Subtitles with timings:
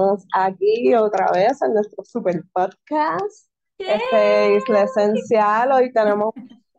[0.00, 3.48] estamos aquí otra vez en nuestro super podcast.
[3.78, 5.72] Este es la esencial.
[5.72, 6.32] Hoy tenemos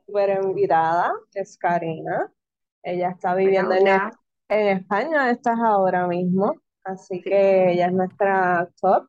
[0.05, 2.31] super invitada, que es Karina.
[2.84, 3.88] Ella está viviendo en,
[4.49, 6.55] en España, estás ahora mismo.
[6.84, 9.07] Así que ella es nuestra top.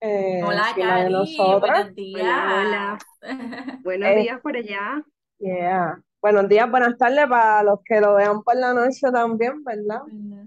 [0.00, 1.14] Eh, hola, Cari.
[1.60, 2.22] Buenos días.
[2.22, 2.98] Hola,
[3.82, 5.02] Buenos eh, días por allá.
[5.38, 6.02] Yeah.
[6.20, 10.02] Buenos días, buenas tardes para los que lo vean por la noche también, ¿verdad?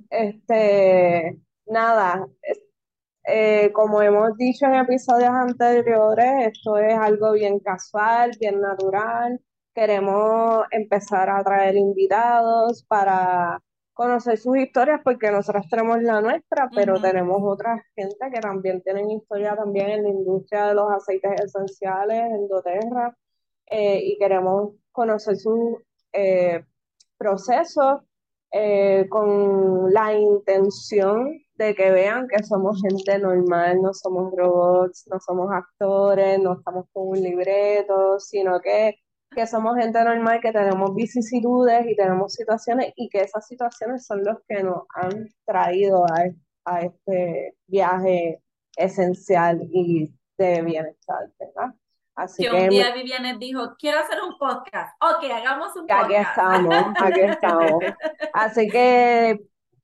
[0.09, 1.37] Este,
[1.67, 2.27] nada,
[3.27, 9.41] eh, como hemos dicho en episodios anteriores, esto es algo bien casual, bien natural.
[9.75, 13.61] Queremos empezar a traer invitados para
[13.93, 19.11] conocer sus historias porque nosotros tenemos la nuestra, pero tenemos otra gente que también tienen
[19.11, 23.17] historia también en la industria de los aceites esenciales, en doTERRA,
[23.65, 25.81] eh, y queremos conocer su
[26.13, 26.63] eh,
[27.17, 28.03] proceso
[28.51, 35.19] eh, con la intención de que vean que somos gente normal, no somos robots, no
[35.19, 38.95] somos actores, no estamos con un libreto, sino que,
[39.31, 44.23] que somos gente normal, que tenemos vicisitudes y tenemos situaciones y que esas situaciones son
[44.23, 46.25] los que nos han traído a,
[46.65, 48.41] a este viaje
[48.75, 51.73] esencial y de bienestar, ¿verdad?
[52.15, 54.95] Así que, un día Viviane dijo, quiero hacer un podcast.
[55.01, 56.05] Ok, hagamos un podcast.
[56.05, 57.83] Aquí estamos, aquí estamos.
[58.33, 59.39] Así que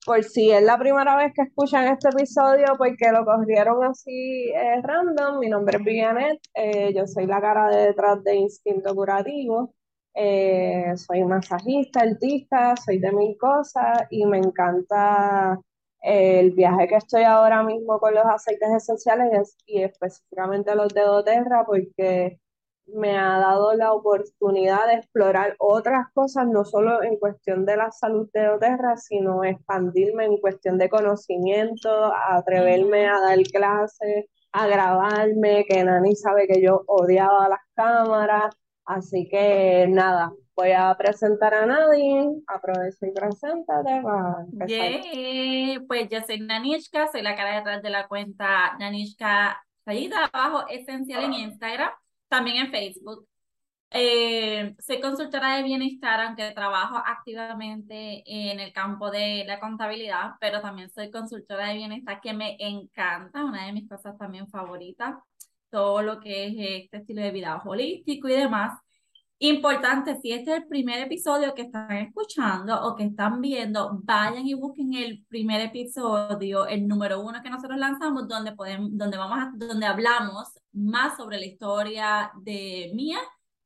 [0.05, 4.81] por si es la primera vez que escuchan este episodio, porque lo corrieron así eh,
[4.81, 9.73] random, mi nombre es Vivianet, eh, yo soy la cara de detrás de Instinto Curativo,
[10.13, 15.59] eh, soy masajista, artista, soy de mil cosas y me encanta
[16.01, 21.65] el viaje que estoy ahora mismo con los aceites esenciales y específicamente los de doTERRA
[21.65, 22.39] porque
[22.87, 27.91] me ha dado la oportunidad de explorar otras cosas, no solo en cuestión de la
[27.91, 35.65] salud de doTERRA, sino expandirme en cuestión de conocimiento, atreverme a dar clases, a grabarme,
[35.67, 38.55] que Nani sabe que yo odiaba las cámaras,
[38.85, 44.45] así que nada, voy a presentar a Nadie, aprovecha y preséntate para
[45.87, 51.23] Pues yo soy Nanishka, soy la cara detrás de la cuenta Nanishka Sayida, abajo esencial
[51.23, 51.91] en Instagram,
[52.33, 53.27] también en Facebook.
[53.91, 60.61] Eh, soy consultora de bienestar, aunque trabajo activamente en el campo de la contabilidad, pero
[60.61, 65.15] también soy consultora de bienestar que me encanta, una de mis cosas también favoritas,
[65.69, 66.53] todo lo que es
[66.85, 68.79] este estilo de vida holístico y demás.
[69.39, 74.47] Importante, si este es el primer episodio que están escuchando o que están viendo, vayan
[74.47, 79.37] y busquen el primer episodio, el número uno que nosotros lanzamos, donde, podemos, donde, vamos
[79.39, 83.19] a, donde hablamos más sobre la historia de Mía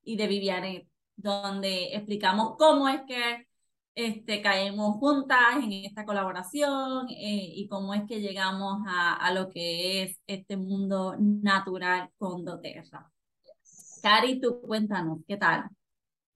[0.03, 3.47] y de Viviane, donde explicamos cómo es que
[3.95, 9.49] este, caemos juntas en esta colaboración eh, y cómo es que llegamos a, a, lo
[9.49, 13.11] que es este mundo natural con doTERRA.
[14.03, 15.67] Cari, tú cuéntanos, ¿qué tal?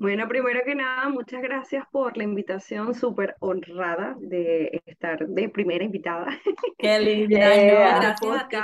[0.01, 5.83] Bueno, primero que nada, muchas gracias por la invitación, súper honrada de estar de primera
[5.83, 6.25] invitada.
[6.79, 8.57] Qué linda, gracias a ti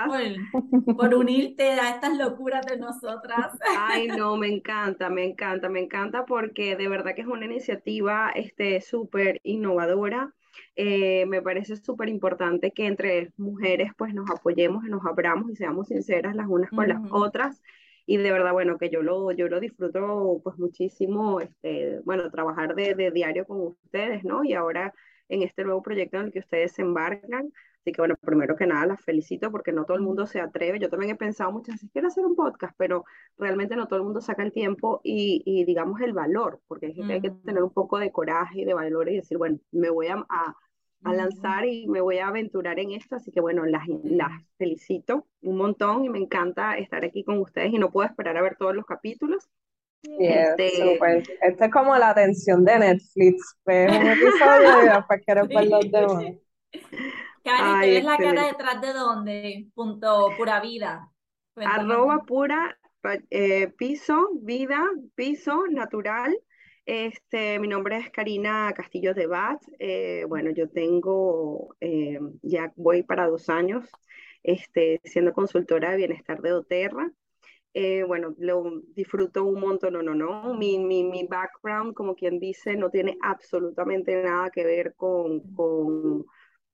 [0.95, 3.55] por, unirte a estas locuras de nosotras.
[3.77, 8.31] Ay, no, me encanta, me encanta, me encanta porque de verdad que es una iniciativa
[8.33, 10.33] este, súper innovadora.
[10.75, 15.55] Eh, me parece súper importante que entre mujeres pues nos apoyemos y nos abramos y
[15.55, 17.61] seamos sinceras las unas con las otras
[18.07, 22.73] y de verdad, bueno, que yo lo, yo lo disfruto pues muchísimo, este, bueno, trabajar
[22.73, 24.45] de, de diario con ustedes, ¿no?
[24.45, 24.93] Y ahora
[25.27, 27.51] en este nuevo proyecto en el que ustedes se embarcan.
[27.81, 30.79] Así que bueno, primero que nada las felicito porque no todo el mundo se atreve.
[30.79, 33.03] Yo también he pensado muchas veces, quiero hacer un podcast, pero
[33.37, 37.21] realmente no todo el mundo saca el tiempo y, y digamos el valor, porque hay,
[37.21, 40.25] que tener un poco de coraje y de valor y decir, bueno, me voy a,
[40.29, 40.55] a
[41.03, 45.27] a lanzar y me voy a aventurar en esto, así que bueno, las, las felicito
[45.41, 48.55] un montón y me encanta estar aquí con ustedes y no puedo esperar a ver
[48.57, 49.49] todos los capítulos.
[50.03, 50.99] este...
[51.41, 55.91] Esto es como la atención de Netflix, ves un episodio y después quieres ver los
[55.91, 56.23] demás.
[57.43, 59.67] Cari, ¿tú la cara detrás de dónde?
[59.73, 61.09] Punto pura vida.
[61.55, 62.77] Arroba pura
[63.29, 64.83] eh, piso, vida,
[65.15, 66.37] piso, natural,
[66.87, 69.61] este, mi nombre es Karina Castillo de Bat.
[69.77, 73.89] Eh, bueno, yo tengo, eh, ya voy para dos años
[74.41, 77.11] este, siendo consultora de bienestar de doTERRA.
[77.73, 80.55] Eh, bueno, lo disfruto un montón, no, no, no.
[80.55, 86.25] Mi, mi, mi, background, como quien dice, no tiene absolutamente nada que ver con, con,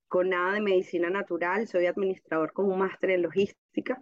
[0.08, 1.68] con nada de medicina natural.
[1.68, 4.00] Soy administrador con un máster en logística.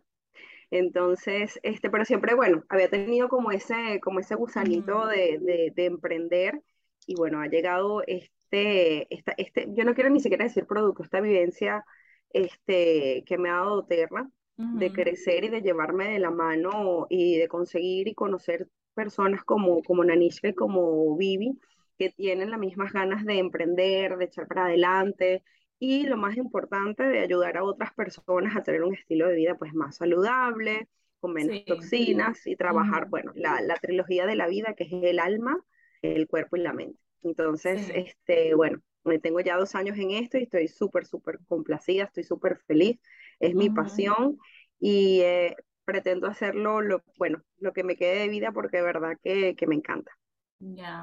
[0.71, 5.85] Entonces, este, pero siempre, bueno, había tenido como ese, como ese gusanito de, de, de
[5.85, 6.62] emprender
[7.07, 11.21] y bueno, ha llegado este, esta, este, yo no quiero ni siquiera decir producto, esta
[11.21, 11.83] vivencia
[12.31, 14.29] este, que me ha dado Terra,
[14.71, 19.83] de crecer y de llevarme de la mano y de conseguir y conocer personas como,
[19.83, 21.59] como Nanishka y como Vivi,
[21.97, 25.44] que tienen las mismas ganas de emprender, de echar para adelante
[25.83, 29.55] y lo más importante, de ayudar a otras personas a tener un estilo de vida
[29.55, 30.87] pues más saludable,
[31.19, 35.17] con menos toxinas y trabajar, bueno, la, la, trilogía de la vida que es el
[35.17, 35.57] alma,
[36.03, 36.99] el cuerpo y la mente.
[37.23, 38.79] Entonces, este, bueno,
[39.23, 42.99] tengo ya dos años en esto y estoy súper, súper complacida, estoy súper feliz,
[43.39, 44.37] es mi pasión
[44.79, 49.17] y eh, pretendo hacerlo, lo, bueno, lo que me quede de vida porque de verdad
[49.23, 50.11] que, que me encanta.
[50.59, 51.01] Ya.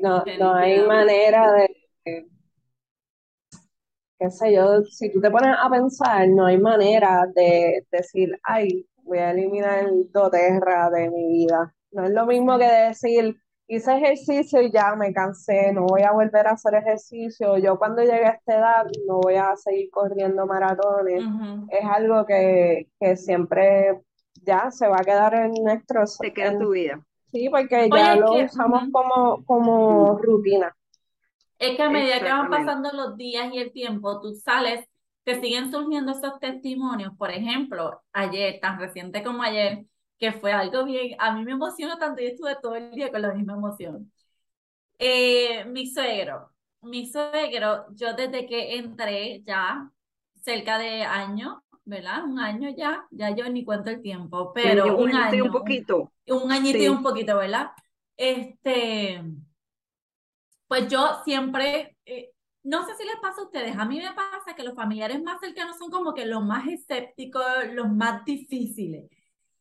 [0.00, 2.26] no, no hay manera de,
[4.18, 8.86] qué sé yo, si tú te pones a pensar, no hay manera de decir, ay,
[9.02, 11.74] voy a eliminar el doTERRA de mi vida.
[11.92, 13.36] No es lo mismo que decir,
[13.68, 17.56] hice ejercicio y ya me cansé, no voy a volver a hacer ejercicio.
[17.58, 21.22] Yo cuando llegue a esta edad no voy a seguir corriendo maratones.
[21.70, 24.00] Es algo que, siempre
[24.42, 26.06] ya se va a quedar en nuestro...
[26.06, 27.00] Se queda en tu vida.
[27.32, 30.74] Sí, porque ya lo usamos como, como rutina.
[31.58, 34.86] Es que a medida que van pasando los días y el tiempo, tú sales,
[35.24, 37.16] te siguen surgiendo esos testimonios.
[37.16, 39.86] Por ejemplo, ayer, tan reciente como ayer,
[40.18, 43.22] que fue algo bien, a mí me emocionó tanto, y estuve todo el día con
[43.22, 44.12] la misma emoción.
[44.98, 46.50] Eh, mi suegro,
[46.82, 49.90] mi suegro, yo desde que entré ya,
[50.42, 52.24] cerca de año, ¿verdad?
[52.24, 55.44] Un año ya, ya yo ni cuento el tiempo, pero un, año.
[55.44, 56.12] un poquito.
[56.28, 57.70] Un, añito y un poquito, ¿verdad?
[58.16, 59.22] Este,
[60.68, 62.30] pues yo siempre, eh,
[62.64, 65.40] no sé si les pasa a ustedes, a mí me pasa que los familiares más
[65.40, 69.10] cercanos son como que los más escépticos, los más difíciles.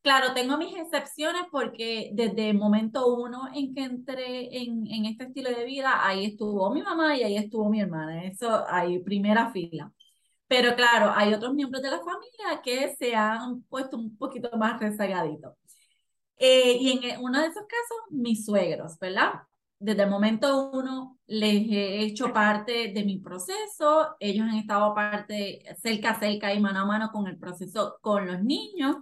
[0.01, 5.25] Claro, tengo mis excepciones porque desde el momento uno en que entré en, en este
[5.25, 9.51] estilo de vida, ahí estuvo mi mamá y ahí estuvo mi hermana, eso ahí primera
[9.51, 9.91] fila.
[10.47, 14.79] Pero claro, hay otros miembros de la familia que se han puesto un poquito más
[14.79, 15.53] rezagaditos.
[16.37, 19.43] Eh, y en uno de esos casos, mis suegros, ¿verdad?
[19.85, 25.63] Desde el momento uno les he hecho parte de mi proceso, ellos han estado parte
[25.81, 28.97] cerca cerca y mano a mano con el proceso con los niños.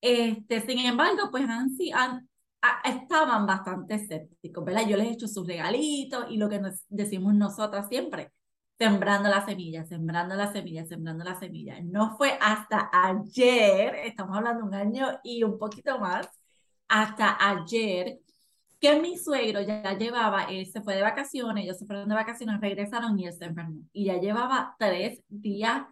[0.00, 2.28] Este, sin embargo, pues han, han,
[2.84, 4.88] estaban bastante escépticos, ¿verdad?
[4.88, 8.32] Yo les he hecho sus regalitos y lo que nos decimos nosotras siempre,
[8.78, 11.78] sembrando la semilla, sembrando la semilla, sembrando la semilla.
[11.82, 16.26] No fue hasta ayer, estamos hablando un año y un poquito más,
[16.88, 18.20] hasta ayer
[18.80, 22.60] que mi suegro ya llevaba, él se fue de vacaciones, ellos se fueron de vacaciones,
[22.60, 23.80] regresaron y él se enfermó.
[23.92, 25.84] Y ya llevaba tres días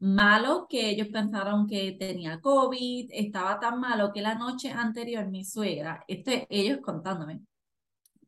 [0.00, 5.44] malo que ellos pensaron que tenía COVID, estaba tan malo que la noche anterior mi
[5.44, 7.40] suegra, este, ellos contándome,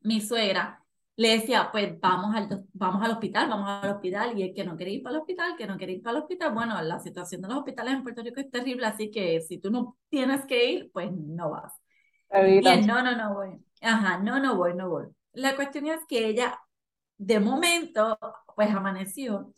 [0.03, 0.81] mi suegra
[1.17, 4.77] le decía, pues vamos al, vamos al hospital, vamos al hospital, y el que no
[4.77, 7.41] quiere ir para el hospital, que no quiere ir para el hospital, bueno, la situación
[7.43, 10.71] de los hospitales en Puerto Rico es terrible, así que si tú no tienes que
[10.71, 11.73] ir, pues no vas.
[12.31, 13.51] Bien, no, no, no voy.
[13.85, 15.07] Ajá, no, no voy, no voy.
[15.33, 16.59] La cuestión es que ella,
[17.19, 18.19] de momento,
[18.57, 19.53] pues amaneció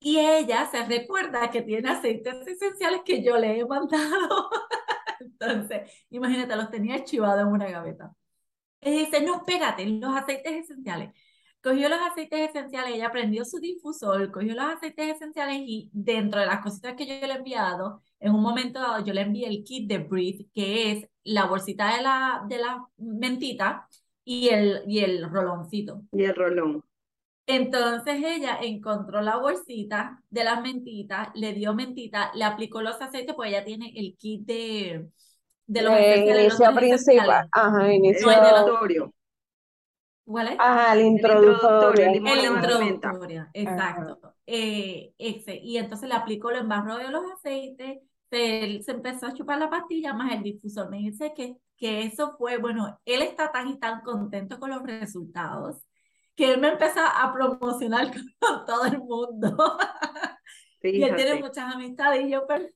[0.00, 4.50] y ella se recuerda que tiene aceites esenciales que yo le he mandado.
[5.20, 8.14] Entonces, imagínate, los tenía archivados en una gaveta.
[8.82, 11.12] Y dice, no, espérate, los aceites esenciales.
[11.64, 16.44] Cogió los aceites esenciales, ella prendió su difusor, cogió los aceites esenciales y dentro de
[16.44, 19.64] las cositas que yo le he enviado, en un momento dado yo le envié el
[19.64, 23.88] kit de Breathe, que es la bolsita de la, de la mentita
[24.26, 26.02] y el, y el roloncito.
[26.12, 26.84] Y el rolón.
[27.46, 33.34] Entonces ella encontró la bolsita de las mentitas, le dio mentita, le aplicó los aceites,
[33.34, 35.08] pues ella tiene el kit de,
[35.66, 37.48] de los inicio principal.
[37.50, 38.30] Ajá, inicio.
[38.30, 39.14] introductorio.
[40.24, 40.56] ¿Cuál es?
[40.58, 42.06] Ajá, el introductorio.
[42.06, 44.34] El introductorio, exacto.
[44.46, 45.56] Eh, ese.
[45.56, 47.98] Y entonces le aplicó, lo embarró de los aceites,
[48.30, 50.90] se, se, empezó a chupar la pastilla más el difusor.
[50.90, 54.82] Me dice que, que eso fue, bueno, él está tan y tan contento con los
[54.82, 55.84] resultados
[56.34, 59.78] que él me empezó a promocionar con todo el mundo.
[60.82, 62.74] Y él tiene muchas amistades y yo, perfecto,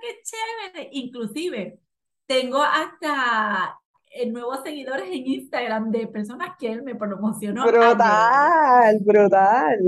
[0.00, 0.88] qué chévere.
[0.92, 1.78] Inclusive,
[2.26, 3.78] tengo hasta
[4.26, 7.66] nuevos seguidores en Instagram de personas que él me promocionó.
[7.66, 9.78] Brutal, brutal.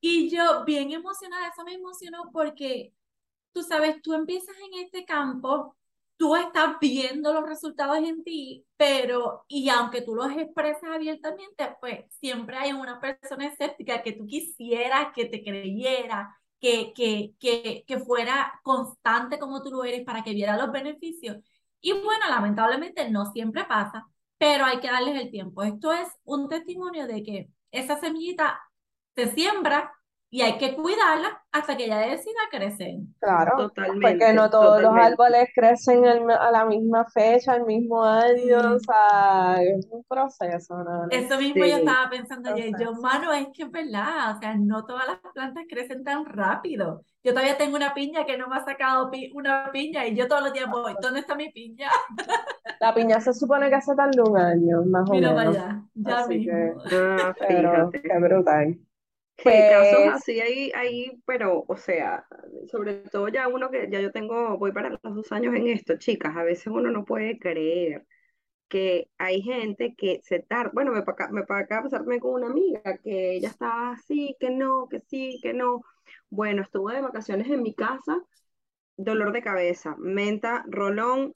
[0.00, 2.92] Y yo, bien emocionada, eso me emocionó porque,
[3.52, 5.76] tú sabes, tú empiezas en este campo
[6.16, 12.04] tú estás viendo los resultados en ti, pero, y aunque tú los expresas abiertamente, pues
[12.20, 17.98] siempre hay una persona escéptica que tú quisieras que te creyera, que, que, que, que
[17.98, 21.36] fuera constante como tú lo eres para que viera los beneficios.
[21.80, 24.06] Y bueno, lamentablemente no siempre pasa,
[24.38, 25.62] pero hay que darles el tiempo.
[25.62, 28.60] Esto es un testimonio de que esa semillita
[29.14, 29.92] se siembra
[30.36, 32.96] y hay que cuidarla hasta que ella decida crecer.
[33.20, 38.04] Claro, Totalmente, porque no todos los árboles crecen al- a la misma fecha, al mismo
[38.04, 41.08] año, o sea, es un proceso, ¿no?
[41.08, 44.84] Eso mismo yo estaba pensando ayer, yo, mano, es que es verdad, o sea, no
[44.84, 47.04] todas las plantas crecen tan rápido.
[47.22, 50.26] Yo todavía tengo una piña que no me ha sacado pi- una piña y yo
[50.28, 51.90] todos los días voy, ¿dónde está mi piña?
[52.80, 55.58] La piña se supone que hace tarde un año, más o Mira para menos.
[55.60, 56.82] allá, ya Así que, mismo.
[56.90, 58.78] Ah, pero qué brutal.
[59.38, 62.26] Sí, casos Pues, así ahí, ahí, pero, o sea,
[62.70, 65.96] sobre todo ya uno que ya yo tengo, voy para los dos años en esto,
[65.98, 68.06] chicas, a veces uno no puede creer
[68.68, 72.34] que hay gente que se tarda, bueno, me para acá, me para acá pasarme con
[72.34, 75.82] una amiga que ella estaba así, que no, que sí, que no.
[76.30, 78.18] Bueno, estuve de vacaciones en mi casa,
[78.96, 81.34] dolor de cabeza, menta, rolón,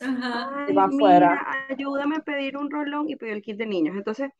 [0.00, 1.30] Ajá, ay, va mira,
[1.68, 3.96] ayúdame a pedir un rolón y pidió el kit de niños.
[3.96, 4.30] Entonces,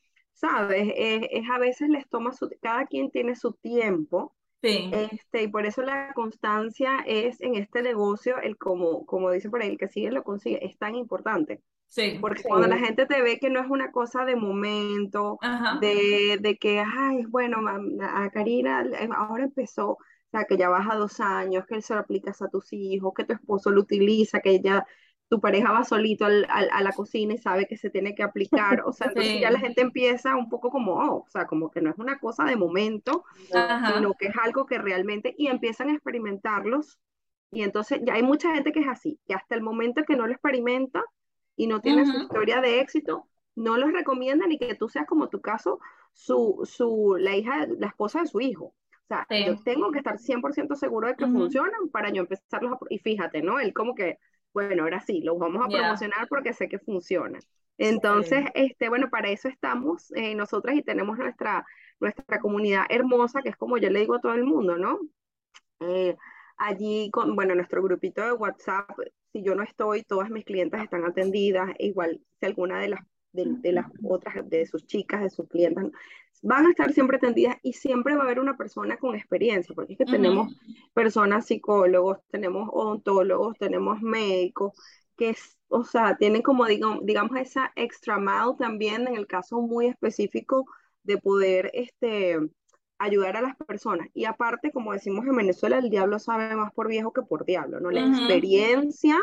[0.41, 4.35] sabes, es, es a veces les toma su, cada quien tiene su tiempo.
[4.63, 9.51] sí, Este, y por eso la constancia es en este negocio, el como, como dice
[9.51, 11.63] por ahí, el que sigue lo consigue, es tan importante.
[11.87, 15.41] sí, Porque cuando la Sí, gente te ve que no es una cosa de momento,
[15.71, 17.59] de, de que, ay, bueno,
[18.03, 19.99] a Karina eh, ahora empezó, o
[20.31, 23.25] sea, que ya vas a dos años, que se lo aplicas a tus hijos, que
[23.25, 24.87] tu esposo lo utiliza, que ya
[25.31, 28.25] tu pareja va solito al- al- a la cocina y sabe que se tiene que
[28.25, 31.47] aplicar, o sea, entonces ya la sí, gente empieza un poco como, oh, o sea,
[31.49, 35.35] como que no es una cosa de momento, ajá, sino que es algo que realmente,
[35.39, 36.99] y empiezan a experimentarlos,
[37.51, 40.27] y entonces ya hay mucha gente que es así, que hasta el momento que no
[40.27, 41.05] lo experimenta
[41.57, 45.29] y no tiene su historia de éxito, no los recomiendan y que tú seas como
[45.29, 45.81] tu caso,
[46.13, 48.67] su, su, la hija, la esposa de su hijo.
[48.67, 52.73] O sea, yo sí, tengo que estar 100% seguro de que funcionan para yo empezarlos
[52.75, 53.59] a, y fíjate, ¿no?
[53.61, 54.19] Él como que,
[54.53, 57.41] bueno, ahora sí, los vamos a promocionar porque sé que funcionan.
[57.79, 61.65] Entonces, sí, este, bueno, para eso estamos eh, nosotras y tenemos nuestra,
[61.99, 64.99] nuestra comunidad hermosa, que es como yo le digo a todo el mundo, ¿no?
[65.81, 66.17] Eh,
[66.59, 68.91] allí, con, bueno, nuestro grupito de WhatsApp,
[69.33, 73.01] si yo no estoy, todas mis clientas están atendidas, igual si alguna de las,
[73.33, 75.87] de, de las otras, de sus chicas, de sus clientas,
[76.43, 79.93] van a estar siempre atendidas y siempre va a haber una persona con experiencia, porque
[79.93, 80.55] es que tenemos
[80.95, 84.73] personas psicólogos, tenemos odontólogos, tenemos médicos,
[85.17, 89.61] que es, o sea, tienen como, digamos, digamos, esa extra mile también en el caso
[89.61, 90.67] muy específico
[91.03, 92.39] de poder, este,
[93.01, 94.09] ayudar a las personas.
[94.15, 97.81] Y aparte, como decimos en Venezuela, el diablo sabe más por viejo que por diablo,
[97.81, 97.91] ¿no?
[97.91, 99.19] La experiencia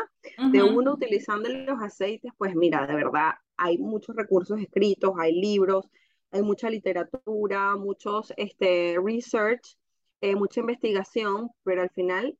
[0.52, 5.88] de uno utilizando los aceites, pues mira, de verdad, hay muchos recursos escritos, hay libros,
[6.30, 9.76] hay mucha literatura, muchos este, research,
[10.20, 12.36] eh, mucha investigación, pero al final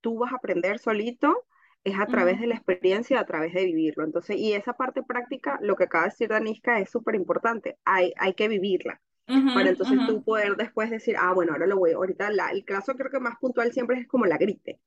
[0.00, 1.46] tú vas a aprender solito
[1.84, 4.04] es a través de ujú, la experiencia, a través de vivirlo.
[4.04, 7.76] Entonces, y esa parte práctica, lo que acaba de decir Daniska, es súper importante.
[7.84, 11.66] Hay, hay que vivirla ujú, para entonces ujú, tú poder después decir, ah, bueno, ahora
[11.66, 14.80] lo voy, ahorita la, el caso creo que más puntual siempre es como la gripe,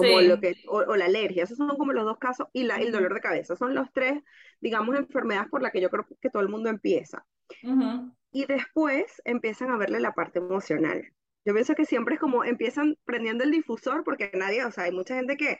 [0.00, 2.64] como lo sí, que, o, o la alergia, esos son como los dos casos, y
[2.64, 4.22] la, el dolor de cabeza, son los tres,
[4.60, 7.24] digamos, enfermedades por las que yo creo que todo el mundo empieza.
[7.62, 8.12] ujú.
[8.32, 11.02] Y después empiezan a verle la parte emocional.
[11.44, 14.92] Yo pienso que siempre es como empiezan prendiendo el difusor porque nadie, o sea, hay
[14.92, 15.58] mucha gente que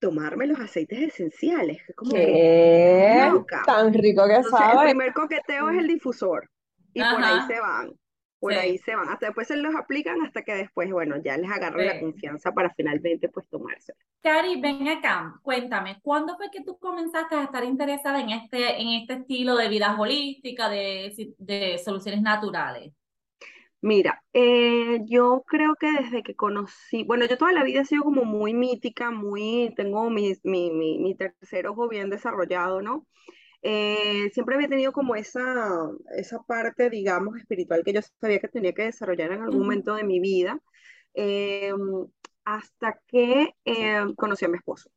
[0.00, 2.44] tomarme los aceites esenciales, es como que
[3.00, 3.06] ¿Qué?
[3.08, 3.62] loca.
[3.64, 4.80] Tan rico que Entonces, el sabe.
[4.80, 6.50] primer coqueteo es el difusor
[6.94, 7.92] y por ahí se Ajá, van,
[8.40, 9.08] por ahí sí, se van.
[9.10, 12.00] Hasta después se los aplican hasta que después, bueno, ya les agarran la sí.
[12.00, 13.98] confianza para finalmente pues tomárselo.
[14.22, 18.88] Cari, ven acá, cuéntame, ¿cuándo fue que tú comenzaste a estar interesada en este, en
[18.88, 22.92] este estilo de vida holística, de, de soluciones naturales?
[23.82, 28.02] Mira, eh, yo creo que desde que conocí, bueno, yo toda la vida he sido
[28.02, 33.06] como muy mítica, muy, tengo mi, mi, mi, mi tercer ojo bien desarrollado, ¿no?
[33.62, 35.42] Eh, siempre había tenido como esa,
[36.16, 39.94] esa parte, digamos, espiritual que yo sabía que tenía que desarrollar en algún Ujú, momento
[39.94, 40.60] de mi vida,
[41.14, 41.72] eh,
[42.44, 44.90] hasta que eh, conocí a mi esposo.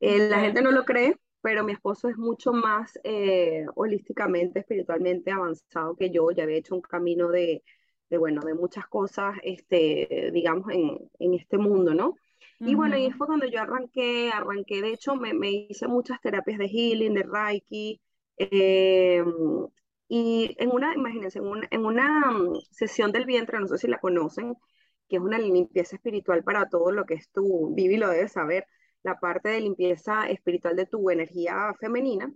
[0.00, 5.30] Eh, la gente no lo cree, pero mi esposo es mucho más eh, holísticamente, espiritualmente
[5.32, 6.30] avanzado que yo.
[6.30, 7.62] Ya había hecho un camino de,
[8.10, 12.16] de bueno, de muchas cosas, este, digamos, en, en este mundo, ¿no?
[12.60, 16.58] Y bueno, y fue cuando yo arranqué, arranqué, de hecho, me, me hice muchas terapias
[16.58, 18.00] de healing, de Reiki,
[18.36, 19.24] eh,
[20.08, 23.86] y en una, imagínense, en una, en una mm, sesión del vientre, no sé si
[23.86, 24.54] la conocen,
[25.08, 28.66] que es una limpieza espiritual para todo lo que es tu, Vivi lo debes saber,
[29.02, 32.32] la parte de limpieza espiritual de tu energía femenina,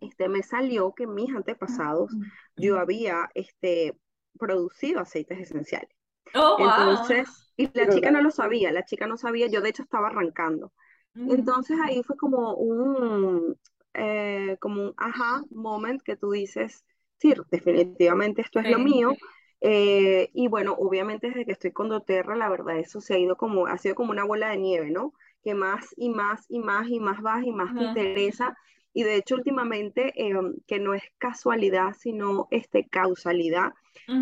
[0.00, 2.12] este, me salió que mis antepasados
[2.56, 3.96] yo había este,
[4.38, 5.90] producido aceites esenciales.
[6.34, 7.16] Oh, wow.
[7.16, 10.08] Entonces, y la chica no lo sabía, la chica no sabía, yo de hecho estaba
[10.08, 10.72] arrancando.
[11.16, 13.58] Ujú, Entonces ahí fue como un,
[13.94, 16.84] eh, como un aha moment que tú dices,
[17.18, 19.18] sí, definitivamente esto es lo mío.
[19.60, 23.36] Eh, y bueno, obviamente desde que estoy con doTERRA, la verdad, eso se ha ido
[23.36, 25.14] como, ha sido como una bola de nieve, ¿no?
[25.42, 28.56] Que más y más y más y más vas y más te interesa.
[28.94, 33.72] Y de hecho, últimamente, em, que no es casualidad, sino este, causalidad,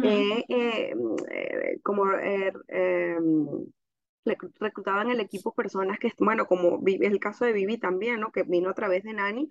[0.03, 0.95] eh, eh,
[1.83, 3.47] como er, em,
[4.61, 8.33] reclutaban el equipo personas que, bueno, como es el caso de Vivi también, ¿no?
[8.33, 9.49] Que vino a través de Nani,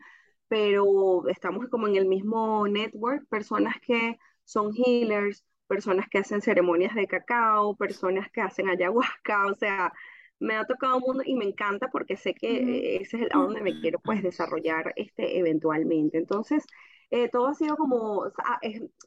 [0.47, 6.95] pero estamos como en el mismo network, personas que son healers, personas que hacen ceremonias
[6.95, 9.93] de cacao, personas que hacen ayahuasca, o sea,
[10.41, 13.37] me ha tocado un mundo y me encanta porque sé que ese es el a
[13.37, 16.17] donde me quiero pues desarrollar este eventualmente.
[16.17, 16.65] Entonces,
[17.11, 18.25] eh, todo ha sido como,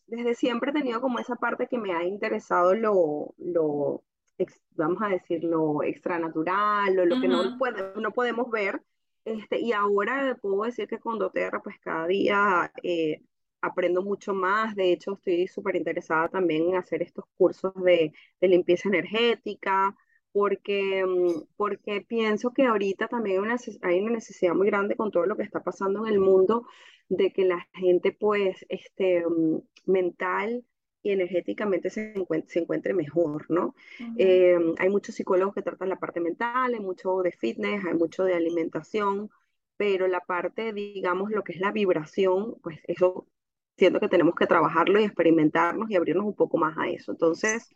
[0.06, 4.04] desde siempre he tenido como esa parte que me ha interesado lo, lo
[4.76, 8.82] vamos a decir, lo extranatural, o lo que no, puede, no podemos ver.
[9.24, 13.22] Este, y ahora puedo decir que con doTERRA, pues cada día eh,
[13.64, 14.74] aprendo mucho más.
[14.74, 19.96] De hecho, estoy súper interesada también en hacer estos cursos de, limpieza energética,
[20.34, 25.12] porque, mm, porque pienso que ahorita también hay una, hay una necesidad muy grande con
[25.12, 26.66] todo lo que está pasando en el mundo
[27.08, 30.64] de que la gente, pues, este, mm, mental
[31.04, 33.74] y energéticamente se encuentre, se encuentre mejor, ¿no?
[34.16, 38.24] Eh, hay muchos psicólogos que tratan la parte mental, hay mucho de fitness, hay mucho
[38.24, 39.30] de alimentación,
[39.76, 43.28] pero la parte, digamos, lo que es la vibración, pues eso
[43.76, 47.12] siento que tenemos que trabajarlo y experimentarnos y abrirnos un poco más a eso.
[47.12, 47.70] Entonces,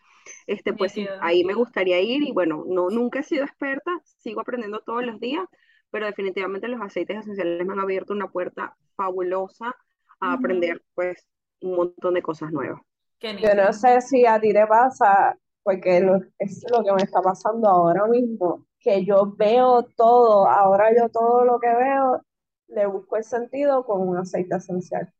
[0.47, 4.80] este, pues ahí me gustaría ir y bueno, no, nunca he sido experta, sigo aprendiendo
[4.80, 5.44] todos los días,
[5.90, 9.75] pero definitivamente los aceites esenciales me han abierto una puerta fabulosa
[10.20, 11.26] a aprender pues
[11.61, 12.80] un montón de cosas nuevas.
[13.20, 15.99] Yo no sé si a ti te pasa, porque
[16.38, 21.44] es lo que me está pasando ahora mismo, que yo veo todo, ahora yo todo
[21.44, 22.23] lo que veo,
[22.69, 25.12] le busco el sentido con un aceite esencial.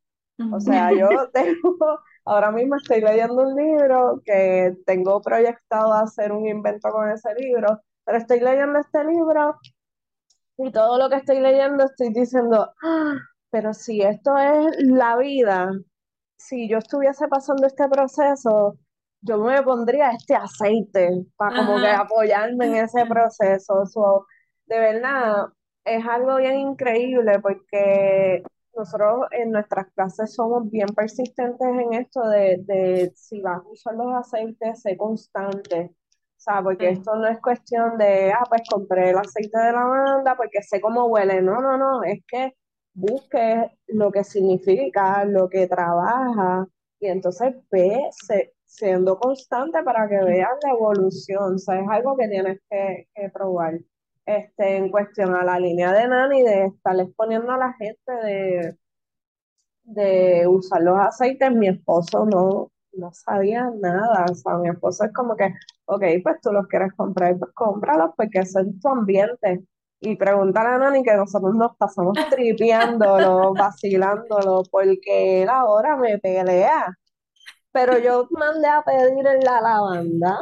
[0.53, 6.47] O sea, yo tengo, ahora mismo estoy leyendo un libro que tengo proyectado hacer un
[6.47, 9.57] invento con ese libro, pero estoy leyendo este libro
[10.59, 13.15] y todo lo que estoy leyendo estoy diciendo, ah,
[13.51, 15.71] pero si esto es la vida,
[16.37, 18.77] si yo estuviese pasando este proceso,
[19.23, 24.27] yo me pondría este aceite para como que apoyarme en ese proceso.
[24.67, 25.47] de verdad,
[25.85, 28.43] es algo bien increíble porque
[28.79, 33.95] nosotros en nuestras clases somos bien persistentes en esto de, de si vas a usar
[33.95, 35.91] los aceites, sé constante.
[36.39, 40.37] O sea, porque esto no es cuestión de, ah, pues compré el aceite de lavanda
[40.37, 41.43] porque sé cómo huele.
[41.43, 42.55] No, no, no, es que
[42.95, 46.67] busques lo que significa, lo que trabaja,
[47.01, 48.09] y entonces ve
[48.65, 51.55] siendo constante para que veas la evolución.
[51.55, 53.81] O sea, es algo que tienes que, probar.
[54.29, 58.79] Este, en cuestión a la línea de Nani, de estarles poniendo a la gente de,
[59.85, 64.27] de usar los aceites, mi esposo no, no sabía nada.
[64.31, 65.47] O sea, mi esposo es como que,
[65.87, 69.65] ok, pues tú los quieres comprar, pues cómpralos porque es en tu ambiente
[70.01, 76.87] y preguntar a Nani que nosotros nos pasamos tripeándolo, vacilándolo, porque él ahora me pelea.
[77.73, 80.41] Pero yo mandé a pedir en la lavanda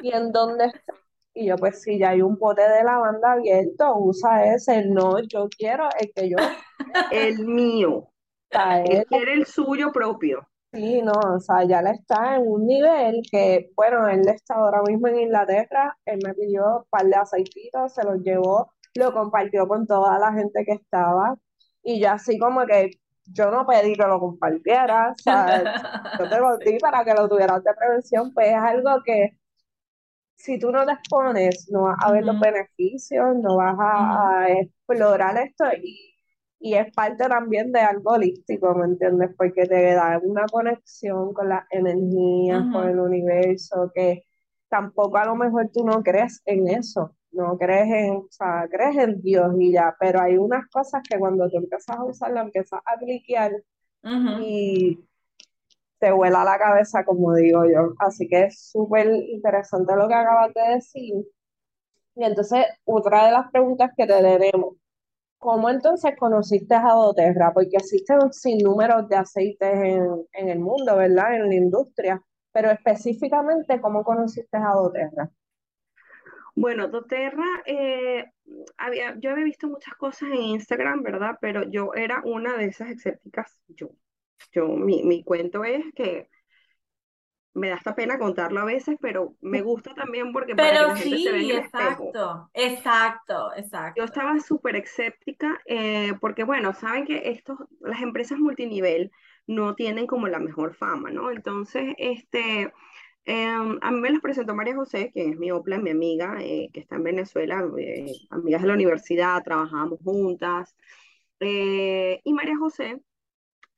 [0.00, 0.94] y en dónde está.
[1.36, 4.86] Y yo, pues si ya hay un pote de lavanda abierto, usa ese.
[4.86, 6.36] No, yo quiero el que yo.
[7.12, 8.08] El mío.
[8.50, 10.48] Él quiere el suyo propio.
[10.72, 14.82] Sí, no, o sea, ya le está en un nivel que, bueno, él está ahora
[14.86, 19.66] mismo en Inglaterra, él me pidió un par de aceititos, se los llevó lo compartió
[19.68, 21.36] con toda la gente que estaba
[21.82, 22.90] y yo así como que
[23.26, 25.62] yo no pedí que lo compartiera, o sea,
[26.18, 29.36] yo te lo di para que lo tuvieras de prevención, pues es algo que
[30.36, 35.36] si tú no te expones, no vas a ver los beneficios, no vas a, explorar
[35.38, 36.14] esto y,
[36.60, 39.30] y, es parte también de algo holístico, ¿me entiendes?
[39.36, 44.24] Porque te da una conexión con las energías, con el universo, que
[44.68, 48.96] tampoco a lo mejor tú no crees en eso no crees en, o sea, crees
[48.96, 52.80] en Dios y ya, pero hay unas cosas que cuando tú empiezas a usarla, empiezas
[52.84, 53.52] a cliquear
[54.40, 54.98] y
[55.98, 57.94] te vuela la cabeza, como digo yo.
[57.98, 61.14] Así que es súper interesante lo que acabas de decir.
[62.16, 64.76] Y entonces, otra de las preguntas que te tenemos,
[65.38, 67.52] ¿cómo entonces conociste a doTERRA?
[67.54, 71.34] Porque existen un sinnúmero de aceites en, en el mundo, ¿verdad?
[71.36, 75.30] En la industria, pero específicamente, ¿cómo conociste a doTERRA?
[76.54, 78.24] Bueno, doTERRA, eh,
[78.78, 81.36] había, yo había visto muchas cosas en Instagram, ¿verdad?
[81.40, 83.60] Pero yo era una de esas escépticas.
[83.68, 83.90] Yo,
[84.52, 86.28] yo, mi, mi cuento es que
[87.56, 90.96] me da esta pena contarlo a veces, pero me gusta también porque para que la
[90.96, 93.94] gente se vea exacto, exacto, exacto.
[93.96, 99.10] Yo estaba súper escéptica eh, porque, bueno, saben que estos, las empresas multinivel
[99.46, 101.30] no tienen como la mejor fama, ¿no?
[101.30, 102.72] Entonces, este,
[103.24, 106.68] em, a mí me los presentó María José, que es mi opla, mi amiga, eh,
[106.74, 110.76] que está en Venezuela, eh, amigas de la universidad, trabajábamos juntas.
[111.40, 113.00] Eh, y María José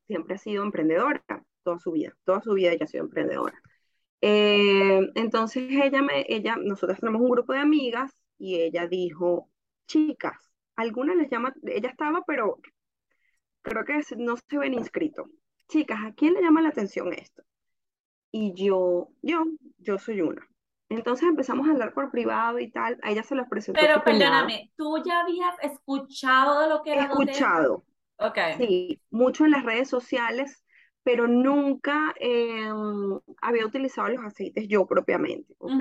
[0.08, 1.22] siempre ha sido emprendedora,
[1.62, 3.62] toda su vida, toda su vida ella ha sido emprendedora.
[4.20, 9.48] entonces ella me, ella, nosotros tenemos un grupo de amigas y ella dijo,
[9.86, 10.36] chicas,
[10.74, 12.58] algunas les llama, ella estaba, pero
[13.62, 15.28] creo que no se ven inscritos.
[15.68, 17.42] Chicas, ¿a quién le llama la atención esto?
[18.30, 19.44] Y yo, yo,
[19.78, 20.48] yo soy una.
[20.88, 22.98] Entonces empezamos a hablar por privado y tal.
[23.02, 23.78] A ella se los presentó.
[23.78, 27.84] Pero perdóname, ¿tú ya habías escuchado de lo que era Escuchado.
[28.18, 28.38] Ok.
[28.56, 30.64] Sí, mucho en las redes sociales,
[31.02, 35.54] pero nunca em, había utilizado los aceites yo propiamente.
[35.58, 35.80] ¿Ok?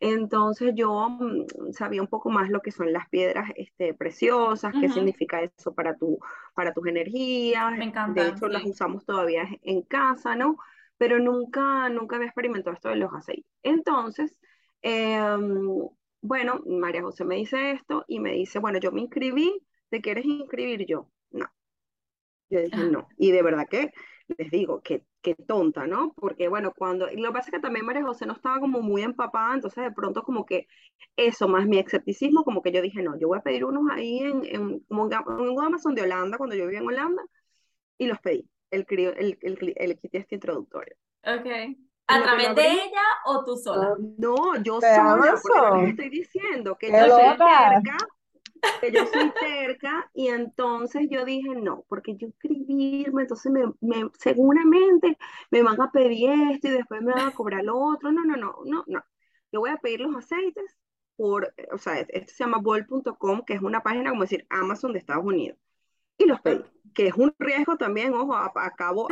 [0.00, 4.88] Entonces yo mm, sabía un poco más lo que son las piedras este, preciosas, qué
[4.88, 6.18] significa eso para, tu,
[6.54, 7.76] para tus energías.
[7.76, 8.22] Me encanta.
[8.22, 10.56] De hecho, las usamos todavía en casa, ¿no?
[10.98, 13.46] Pero nunca, nunca había experimentado esto de los aceites.
[13.62, 14.36] Entonces,
[14.82, 15.88] em,
[16.20, 19.52] bueno, María José me dice esto y me dice, bueno, yo me inscribí,
[19.90, 21.08] ¿te quieres inscribir yo?
[22.50, 23.08] Yo dije, no.
[23.16, 23.92] Y de verdad que
[24.36, 26.12] les digo, que qué tonta, ¿no?
[26.14, 28.80] Porque bueno, cuando, y lo que pasa es que también María José no estaba como
[28.80, 30.66] muy empapada, entonces de pronto como que
[31.16, 34.18] eso, más mi escepticismo, como que yo dije, no, yo voy a pedir unos ahí
[34.18, 37.22] en, en, como en Amazon de Holanda, cuando yo vivía en Holanda,
[37.96, 40.94] y los pedí, el, el, el, el kit este introductorio.
[41.24, 41.76] Ok.
[42.10, 43.94] ¿A través de ella o tú sola?
[44.16, 47.24] No, yo sola, porque estoy diciendo que yo soy
[48.80, 54.10] que yo soy cerca y entonces yo dije, no, porque yo escribirme, entonces me, me,
[54.18, 55.16] seguramente
[55.50, 58.12] me van a pedir esto y después me van a cobrar lo otro.
[58.12, 59.04] No, no, no, no, no.
[59.52, 60.76] Yo voy a pedir los aceites
[61.16, 65.00] por, o sea, esto se llama bol.com, que es una página como decir Amazon de
[65.00, 65.58] Estados Unidos.
[66.16, 69.08] Y los pedí, que es un riesgo también, ojo, acabo,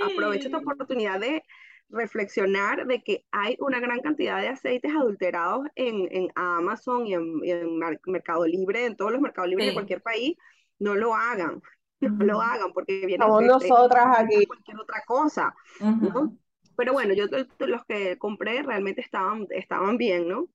[0.00, 1.44] aprovecho esta oportunidad de
[1.90, 7.40] reflexionar de que hay una gran cantidad de aceites adulterados en, en Amazon y en,
[7.44, 10.36] en, Mercado Libre, en todos los mercados libres de cualquier país,
[10.78, 11.62] no lo hagan,
[12.00, 14.46] no lo hagan porque vienen Somos nosotras aquí.
[14.46, 16.36] cualquier otra cosa, ¿no?
[16.76, 17.24] Pero bueno, yo
[17.58, 20.46] los que compré realmente estaban, estaban bien, ¿no?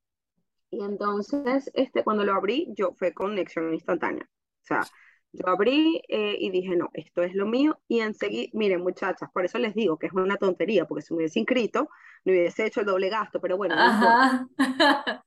[0.69, 4.23] Y entonces, este, cuando lo abrí, yo fue conexión instantánea.
[4.23, 4.83] O sea,
[5.33, 7.79] yo abrí eh, y dije, no, esto es lo mío.
[7.87, 11.17] Y enseguida, miren muchachas, por eso les digo que es una tontería, porque si me
[11.17, 11.89] hubiese inscrito,
[12.23, 13.75] me hubiese hecho el doble gasto, pero bueno.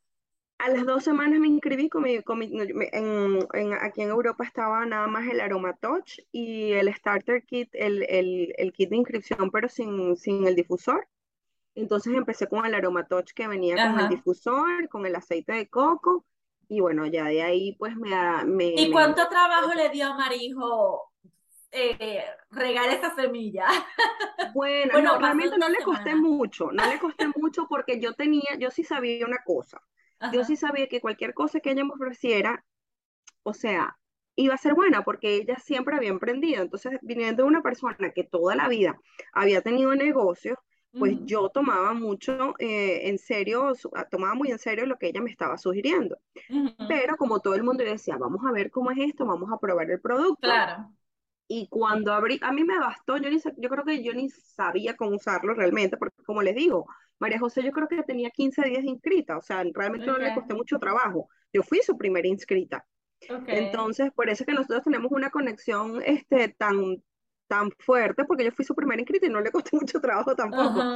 [0.58, 5.08] a las dos semanas me inscribí, con mi, con en, aquí en Europa estaba nada
[5.08, 5.40] más el
[5.80, 10.54] Touch y el Starter Kit, el, el, el kit de inscripción, pero sin, sin el
[10.54, 11.08] difusor.
[11.74, 16.24] Entonces empecé con el Touch que venía con el difusor, con el aceite de coco
[16.68, 18.10] y bueno, ya de ahí pues me...
[18.44, 21.12] me ¿Y cuánto trabajo le dio a Marijo
[21.70, 23.66] eh, regar esa semilla?
[24.54, 28.70] Bueno, bueno realmente no le costé mucho, no le costé mucho porque yo tenía, yo
[28.70, 29.82] sí sabía una cosa,
[30.32, 32.64] yo sí sabía que cualquier cosa que ella me ofreciera,
[33.42, 33.98] o sea,
[34.34, 38.24] iba a ser buena porque ella siempre había emprendido, entonces viniendo de una persona que
[38.24, 38.98] toda la vida
[39.32, 40.58] había tenido negocios,
[40.98, 45.20] pues yo tomaba mucho eh, en serio, ah, tomaba muy en serio lo que ella
[45.20, 46.18] me estaba sugiriendo.
[46.88, 49.90] Pero como todo el mundo decía, vamos a ver cómo es esto, vamos a probar
[49.90, 50.38] el producto.
[50.40, 50.92] Claro.
[51.48, 54.96] Y cuando abrí, a mí me bastó, yo, ni, yo creo que yo ni sabía
[54.96, 56.86] cómo usarlo realmente, porque como les digo,
[57.18, 60.56] María José yo creo que tenía 15 días inscrita, o sea, realmente no le costó
[60.56, 61.28] mucho trabajo.
[61.52, 62.84] Yo fui su primera inscrita.
[63.46, 67.02] Entonces, por eso es que nosotros tenemos una conexión este, tan,
[67.48, 70.90] tan fuerte porque yo fui su primera inscrita y no le costó mucho trabajo tampoco.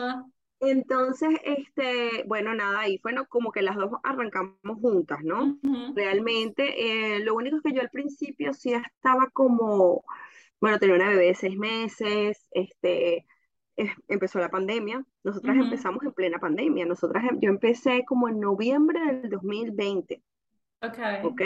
[0.61, 5.59] Entonces, este, bueno, nada, ahí fue como que las dos arrancamos juntas, ¿no?
[5.95, 10.05] Realmente, eh, lo único es que yo al principio sí estaba como,
[10.61, 13.27] bueno, tenía una bebé de seis meses, este,
[14.09, 19.31] empezó la pandemia, nosotras empezamos en plena pandemia, nosotras, yo empecé como en noviembre del
[19.31, 20.23] 2020.
[20.83, 21.19] Okay.
[21.23, 21.43] ¿Ok?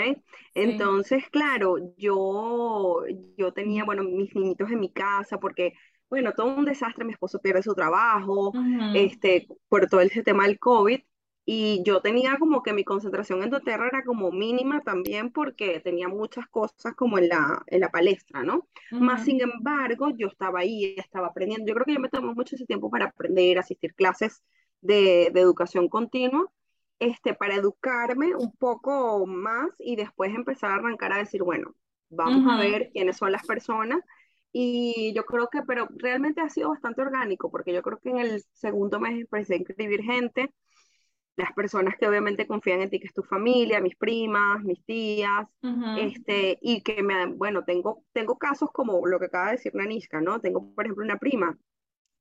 [0.54, 3.02] Entonces, claro, yo,
[3.36, 5.72] yo tenía, bueno, mis niñitos en mi casa porque,
[6.08, 8.52] bueno, todo un desastre, mi esposo pierde su trabajo,
[8.92, 11.00] este, por todo ese tema del COVID,
[11.46, 16.08] y yo tenía como que mi concentración en doTERRA era como mínima también porque tenía
[16.08, 18.68] muchas cosas como en la, en la palestra, ¿no?
[18.98, 21.66] Más sin embargo, yo estaba ahí, estaba aprendiendo.
[21.66, 24.42] Yo creo que yo me tomé mucho ese tiempo para aprender, asistir clases
[24.80, 26.50] de, de educación continua
[26.98, 31.74] este, para educarme un poco más y después empezar a arrancar a decir, bueno,
[32.10, 34.00] vamos a ver quiénes son las personas.
[34.52, 38.18] Y yo creo que, pero realmente ha sido bastante orgánico, porque yo creo que en
[38.18, 40.52] el segundo mes empecé a inscribir gente.
[41.36, 45.46] las personas que obviamente confían en ti, que es tu familia, mis primas, mis tías,
[45.92, 50.20] este, y que me, bueno, tengo, tengo casos como lo que acaba de decir Naniska,
[50.20, 50.40] ¿no?
[50.40, 51.58] Tengo, por ejemplo, una prima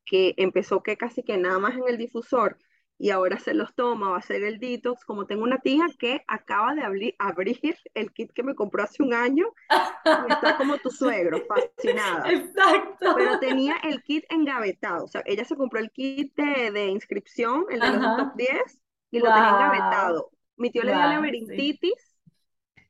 [0.05, 2.57] que empezó que casi que nada más en el difusor
[2.97, 6.23] y ahora se los toma, va a hacer el detox, como tengo una tía que
[6.27, 7.59] acaba de abrir, abrir
[7.93, 12.31] el kit que me compró hace un año y está como tu suegro, fascinada.
[12.31, 13.13] Exacto.
[13.15, 17.65] Pero tenía el kit engavetado, o sea, ella se compró el kit de, de inscripción,
[17.69, 18.79] el de los top 10,
[19.11, 20.31] y lo tenía engavetado.
[20.55, 22.17] Mi tío le dio laberintitis.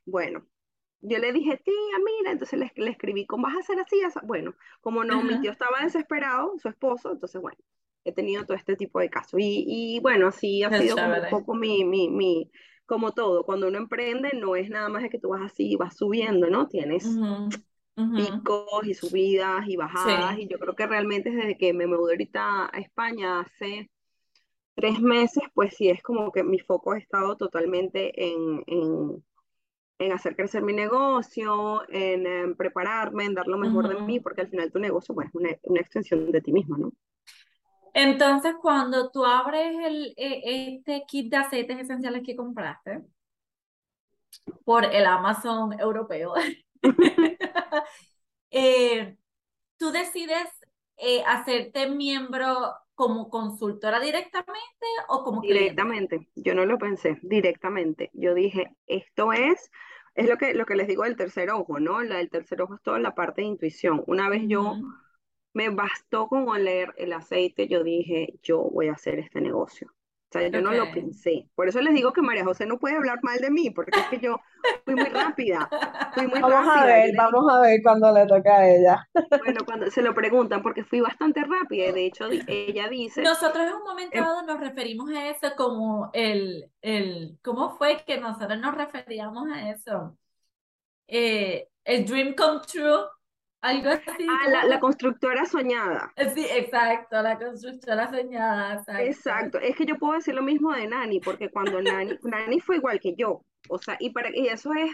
[0.05, 0.45] Bueno,
[1.01, 4.01] yo le dije, tía, mira, entonces le, le escribí, ¿cómo vas a hacer así?
[4.23, 7.57] Bueno, como no, mi tío estaba desesperado, su esposo, entonces bueno,
[8.05, 9.39] he tenido todo este tipo de casos.
[9.39, 12.51] Y, y bueno, así ha sido como un poco mi, mi, mi,
[12.85, 15.95] como todo, cuando uno emprende no es nada más de que tú vas así, vas
[15.97, 16.67] subiendo, ¿no?
[16.67, 17.05] Tienes
[18.13, 22.69] picos y subidas y bajadas, y yo creo que realmente desde que me mudé ahorita
[22.73, 23.89] a España hace
[24.75, 29.23] tres meses, pues sí es como que mi foco ha estado totalmente en, en,
[29.99, 34.49] en hacer crecer mi negocio, en, prepararme, en dar lo mejor de mí, porque al
[34.49, 36.93] final tu negocio pues, es una, una extensión de ti misma, ¿no?
[37.93, 43.03] Entonces, cuando tú abres el, e, este kit de aceites esenciales que compraste
[44.65, 46.33] por el Amazon europeo,
[48.51, 49.15] eh,
[49.77, 50.49] tú decides
[50.97, 56.29] eh, hacerte miembro como consultora directamente o como directamente.
[56.35, 58.09] Yo no lo pensé directamente.
[58.13, 59.71] Yo dije esto es
[60.15, 62.75] es lo que lo que les digo del tercer ojo no la del tercer ojo
[62.75, 64.03] es toda la parte de intuición.
[64.05, 64.75] Una vez yo
[65.53, 69.93] me bastó con oler el aceite yo dije yo voy a hacer este negocio
[70.33, 71.47] o sea, yo no lo pensé.
[71.53, 74.07] Por eso les digo que María José no puede hablar mal de mí, porque es
[74.07, 74.39] que yo
[74.83, 75.69] fui muy rápida.
[76.15, 79.07] Fui muy vamos a ver, vamos a ver cuando le toca a ella.
[79.43, 81.91] Bueno, cuando se lo preguntan, porque fui bastante rápida.
[81.91, 83.21] De hecho, ella dice...
[83.21, 87.37] Nosotros en un momento em dado nos referimos a eso como el, el...
[87.43, 90.17] ¿Cómo fue que nosotros nos referíamos a eso?
[91.07, 93.05] Eh, el dream come true
[93.63, 94.27] algo así.
[94.29, 96.13] Ah, la, constructora soñada.
[96.35, 98.73] Sí, exacto, la constructora soñada.
[98.73, 99.01] Exacto.
[99.01, 99.59] exacto.
[99.59, 102.99] Es que yo puedo decir lo mismo de Nani, porque cuando Nani, Nani fue igual
[102.99, 103.45] que yo.
[103.69, 104.91] O sea, y, para, y eso es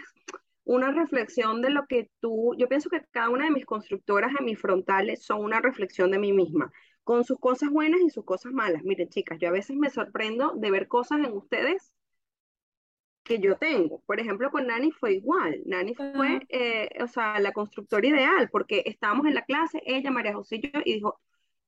[0.64, 4.44] una reflexión de lo que tú, yo pienso que cada una de mis constructoras en
[4.46, 6.70] mis frontales son una reflexión de mí misma,
[7.02, 8.84] con sus cosas buenas y sus cosas malas.
[8.84, 11.92] Miren, chicas, yo a veces me sorprendo de ver cosas en ustedes
[13.22, 14.00] que yo tengo.
[14.06, 15.60] Por ejemplo, con Nani fue igual.
[15.66, 20.34] Nani fue, eh, o sea, la constructora ideal, porque estábamos en la clase, ella, María
[20.34, 21.20] José y yo, y dijo,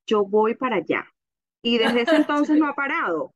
[0.07, 1.07] yo voy para allá.
[1.63, 3.35] Y desde ese entonces no ha parado.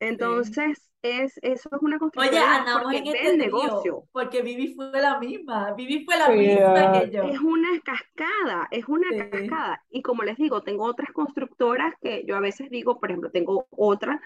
[0.00, 4.04] Entonces, es, eso es una construcción Oye, andamos en este negocio.
[4.12, 7.22] Porque Vivi fue la misma, Vivi fue la misma que yo.
[7.22, 9.84] Es una cascada, es una cascada.
[9.90, 13.66] Y como les digo, tengo otras constructoras que yo a veces digo, por ejemplo, tengo
[13.70, 14.20] otra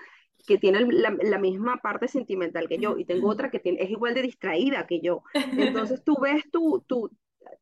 [0.47, 4.15] que tiene la, misma parte sentimental que yo y tengo otra que tiene, es igual
[4.15, 5.23] de distraída que yo.
[5.93, 7.11] Entonces tú ves, tú, tú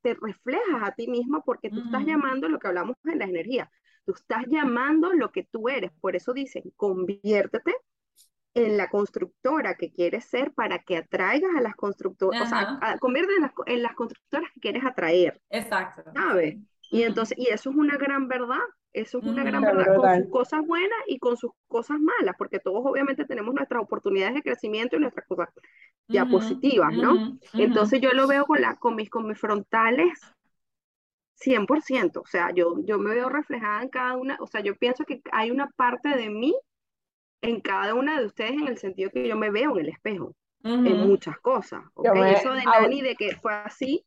[0.02, 3.70] te reflejas a ti misma porque tú estás llamando lo que hablamos en la energía.
[4.06, 5.90] Tú estás llamando lo que tú eres.
[6.00, 7.74] Por eso dicen, conviértete
[8.54, 13.34] en la constructora que quieres ser para que atraigas a las constructoras, o sea, convierte
[13.36, 15.40] en las, en las, constructoras que quieres atraer.
[15.50, 16.02] Exacto.
[16.14, 16.56] ¿Sabes?
[16.90, 18.58] Y entonces, y eso es una gran verdad.
[18.92, 22.58] Eso es una gran verdad, con sus cosas buenas y con sus cosas malas, porque
[22.58, 25.48] todos obviamente tenemos nuestras oportunidades de crecimiento y nuestras cosas
[26.08, 27.38] ya positivas, ¿no?
[27.52, 30.18] Entonces yo lo veo con, la, con, mis, con mis frontales
[31.40, 35.04] 100%, o sea, yo, yo me veo reflejada en cada una, o sea, yo pienso
[35.04, 36.54] que hay una parte de mí
[37.42, 40.35] en cada una de ustedes en el sentido que yo me veo en el espejo,
[40.62, 42.35] en muchas cosas, ¿okay?
[42.35, 44.05] Eso de Nani, de que fue así.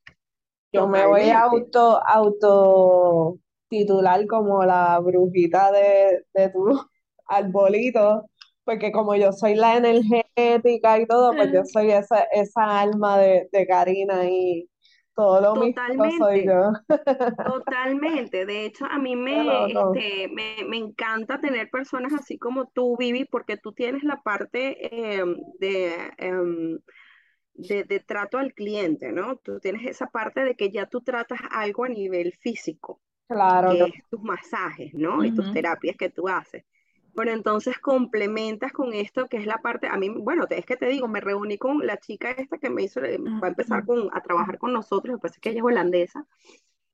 [0.72, 3.38] Yo me voy a auto, auto
[3.69, 6.80] titular como la brujita de, de tu
[7.28, 8.26] arbolito,
[8.63, 13.50] porque como yo soy la energética y todo, pues yo soy esa, esa alma de,
[13.52, 14.69] de Karina y
[15.15, 16.71] todo lo mismo soy yo.
[17.45, 18.45] Totalmente.
[18.45, 23.26] De hecho, a mí me, este, me, me, encanta tener personas así como tú, Vivi,
[23.26, 26.80] porque tú tienes la parte em, de, em,
[27.54, 29.38] de, de, trato al cliente, ¿no?
[29.38, 32.99] Tú tienes esa parte de que ya tú tratas algo a nivel físico.
[33.28, 33.71] Claro.
[33.71, 35.23] Que es tus masajes, ¿no?
[35.23, 36.65] Y tus terapias que tú haces.
[37.13, 40.88] Bueno, entonces complementas con esto que es la parte, a mí, bueno, es que te
[40.88, 44.21] digo, me reuní con la chica esta que me hizo, va a empezar con, a
[44.21, 46.26] trabajar con nosotros, después que ella es holandesa,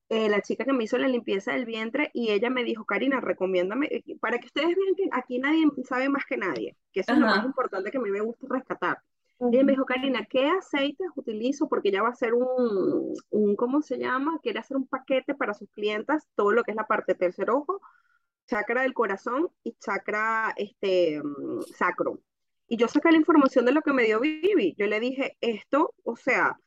[0.09, 3.21] eh, la chica que me hizo la limpieza del vientre y ella me dijo, Karina,
[3.21, 7.13] recomiéndame, eh, para que ustedes vean que aquí nadie sabe más que nadie, que eso
[7.13, 8.97] es lo más importante que a mí me gusta rescatar.
[9.39, 11.69] Ella me dijo, Karina, ¿qué aceites utilizo?
[11.69, 14.37] Porque ella va a hacer un, un, ¿cómo se llama?
[14.43, 17.79] Quiere hacer un paquete para sus clientas, todo lo que es la parte tercer ojo,
[18.49, 22.19] chakra del corazón y chakra este, mm, sacro.
[22.67, 24.75] Y yo saqué la información de lo que me dio Vivi.
[24.77, 26.57] Yo le dije, esto, o sea,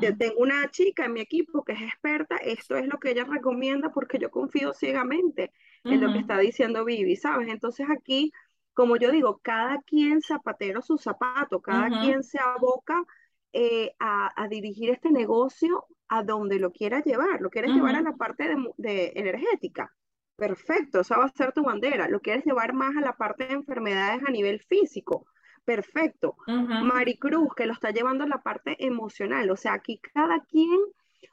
[0.00, 3.24] yo tengo una chica en mi equipo que es experta, esto es lo que ella
[3.24, 5.52] recomienda porque yo confío ciegamente
[5.84, 7.48] en lo que está diciendo Vivi, ¿sabes?
[7.48, 8.32] Entonces aquí,
[8.74, 13.04] como yo digo, cada quien zapatero su zapato, cada quien se aboca
[13.52, 17.40] eh, a, dirigir este negocio a donde lo quiera llevar.
[17.40, 19.94] Lo quieres llevar a la parte de, energética.
[20.40, 22.08] Perfecto, esa va a ser tu bandera.
[22.08, 25.26] Lo quieres llevar más a la parte de enfermedades a nivel físico.
[25.66, 26.34] Perfecto.
[26.46, 29.50] Maricruz, que lo está llevando a la parte emocional.
[29.50, 30.80] O sea, aquí cada quien,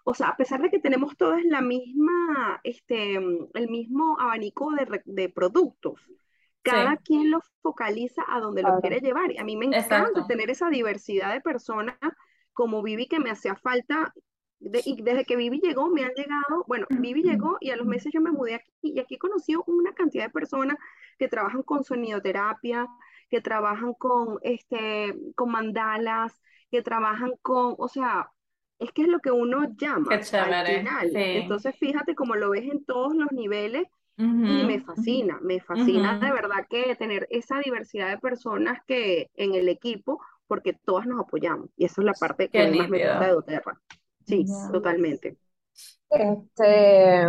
[0.03, 4.71] o sea, a pesar de que tenemos todos la misma, este, el mismo abanico
[5.05, 6.01] de, productos,
[6.61, 9.31] cada quien lo focaliza a donde lo quiere llevar.
[9.31, 11.95] Y a mí me encanta tener esa diversidad de personas
[12.51, 14.13] como Vivi que me hacía falta.
[14.59, 18.11] Y desde que Vivi llegó, me han llegado, bueno, Vivi llegó y a los meses
[18.13, 20.77] yo me mudé aquí y aquí he conocido una cantidad de personas
[21.19, 22.87] que trabajan con sonidoterapia,
[23.29, 26.41] que trabajan con, este, con mandalas,
[26.71, 28.31] que trabajan con, o sea,
[28.79, 31.11] es que es lo que uno llama al final.
[31.13, 33.87] Entonces, fíjate cómo lo ves en todos los niveles
[34.19, 39.53] y me fascina, me fascina de verdad que tener esa diversidad de personas que en
[39.53, 41.69] el equipo, porque todas nos apoyamos.
[41.77, 43.79] Y eso es la parte que más me gusta de Doterra.
[44.27, 45.37] Sí, totalmente.
[46.09, 47.27] Este,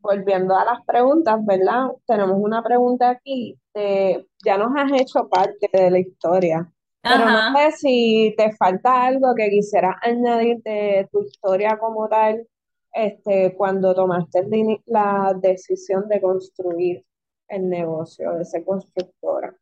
[0.00, 1.88] volviendo a las preguntas, ¿verdad?
[2.06, 3.58] Tenemos una pregunta aquí.
[3.74, 9.34] ya nos has hecho parte de la historia, pero no sé si te falta algo
[9.36, 12.46] que quisieras añadir de tu historia como tal
[12.92, 14.44] este, cuando tomaste
[14.86, 17.04] la decisión de construir
[17.48, 19.54] el negocio, de ser constructora?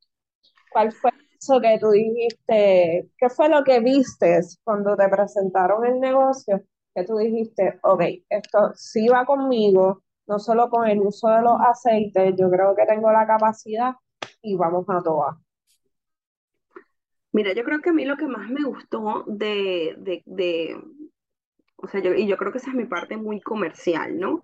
[0.73, 3.11] ¿Cuál fue eso que tú dijiste?
[3.17, 6.63] ¿Qué fue lo que viste cuando te presentaron el negocio?
[6.95, 11.61] Que tú dijiste, ok, esto sí va conmigo, no solo con el uso de los
[11.61, 13.95] aceites, yo creo que tengo la capacidad
[14.43, 15.37] y vamos a todas.
[17.33, 20.23] Mira, yo creo que a mí lo que más me gustó de,
[21.77, 24.43] o sea, yo, y yo creo que esa es mi parte muy comercial, ¿no?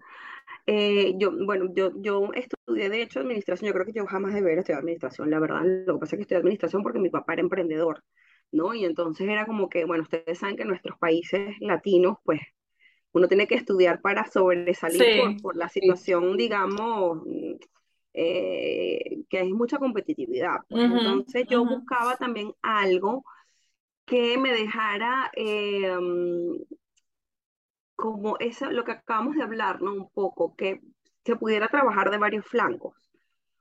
[0.66, 4.60] Eh, yo, bueno, yo, yo estudié de hecho administración, yo creo que yo jamás debería
[4.60, 7.42] estudiar administración, la verdad, lo que pasa es que estudié administración porque mi papá era
[7.42, 8.04] emprendedor,
[8.52, 8.72] ¿no?
[8.72, 12.40] Y entonces era como que, bueno, ustedes saben que en nuestros países latinos, pues,
[13.12, 17.22] uno tiene que estudiar para sobresalir por, la situación, digamos,
[18.14, 20.60] eh, que hay mucha competitividad.
[20.68, 20.84] Pues.
[20.84, 23.24] entonces yo buscaba también algo
[24.06, 26.58] que me dejara em,
[27.96, 29.92] como eso, lo que acabamos de hablar, ¿no?
[29.92, 30.80] Un poco, que
[31.24, 32.96] se pudiera trabajar de varios flancos.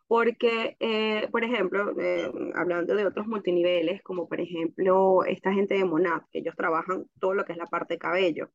[0.07, 5.85] Porque, eh, por ejemplo, eh, hablando de otros multiniveles, como por ejemplo esta gente de
[5.85, 8.49] Monad, que ellos trabajan todo lo que es la parte de cabello.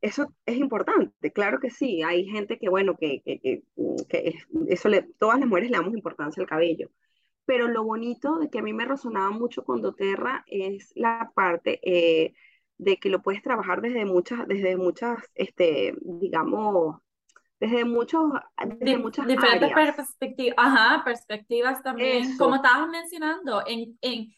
[0.00, 2.02] Eso es importante, claro que sí.
[2.02, 4.34] Hay gente que, bueno, que, que, que,
[4.68, 6.90] eso le, todas las mujeres le damos importancia al cabello.
[7.44, 11.80] Pero lo bonito de que a mí me resonaba mucho con doTERRA es la parte
[11.82, 12.34] eh,
[12.78, 16.96] de que lo puedes trabajar desde muchas, desde muchas, este, digamos,
[17.58, 18.32] desde muchos,
[18.78, 24.28] desde muchas diferentes perspectivas, ajá, perspectivas también, como estabas mencionando, en, en,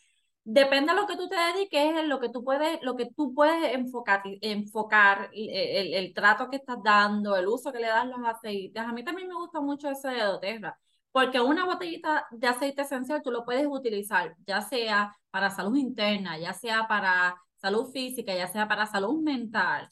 [0.44, 3.74] depende de lo que tú te dediques, lo que tú puedes, lo que tú puedes
[3.74, 8.82] enfocar, enfocar el, el, trato que estás dando, el uso que le das los aceites.
[8.82, 10.78] A mí también me gusta mucho ese de doTERRA,
[11.10, 16.38] porque una botellita de aceite esencial tú lo puedes utilizar, ya sea para salud interna,
[16.38, 19.88] ya sea para salud física, ya sea para salud mental.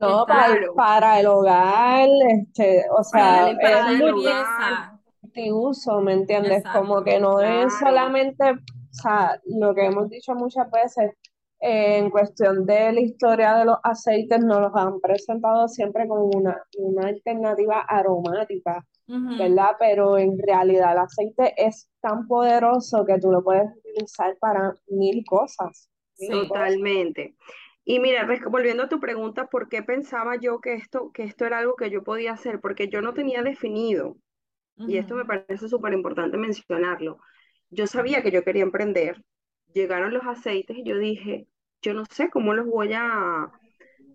[0.00, 5.00] No, para, el hogar, este, o sea, para es limpieza.
[5.52, 6.64] uso, ¿me entiendes?
[6.72, 11.12] Como que no es solamente, o sea, lo que hemos dicho muchas veces,
[11.60, 16.24] eh, en cuestión de la historia de los aceites, nos los han presentado siempre como
[16.24, 19.76] una, una alternativa aromática, ¿verdad?
[19.78, 25.24] Pero en realidad el aceite es tan poderoso que tú lo puedes utilizar para mil
[25.24, 25.88] cosas.
[26.30, 27.34] Totalmente.
[27.84, 31.58] Y mira, volviendo a tu pregunta, ¿por qué pensaba yo que esto, que esto era
[31.58, 32.60] algo que yo podía hacer?
[32.60, 34.16] Porque yo no tenía definido,
[34.76, 37.18] y esto me parece súper importante mencionarlo.
[37.70, 39.22] Yo sabía que yo quería emprender,
[39.72, 41.46] llegaron los aceites y yo dije,
[41.82, 43.50] yo no sé cómo los voy a,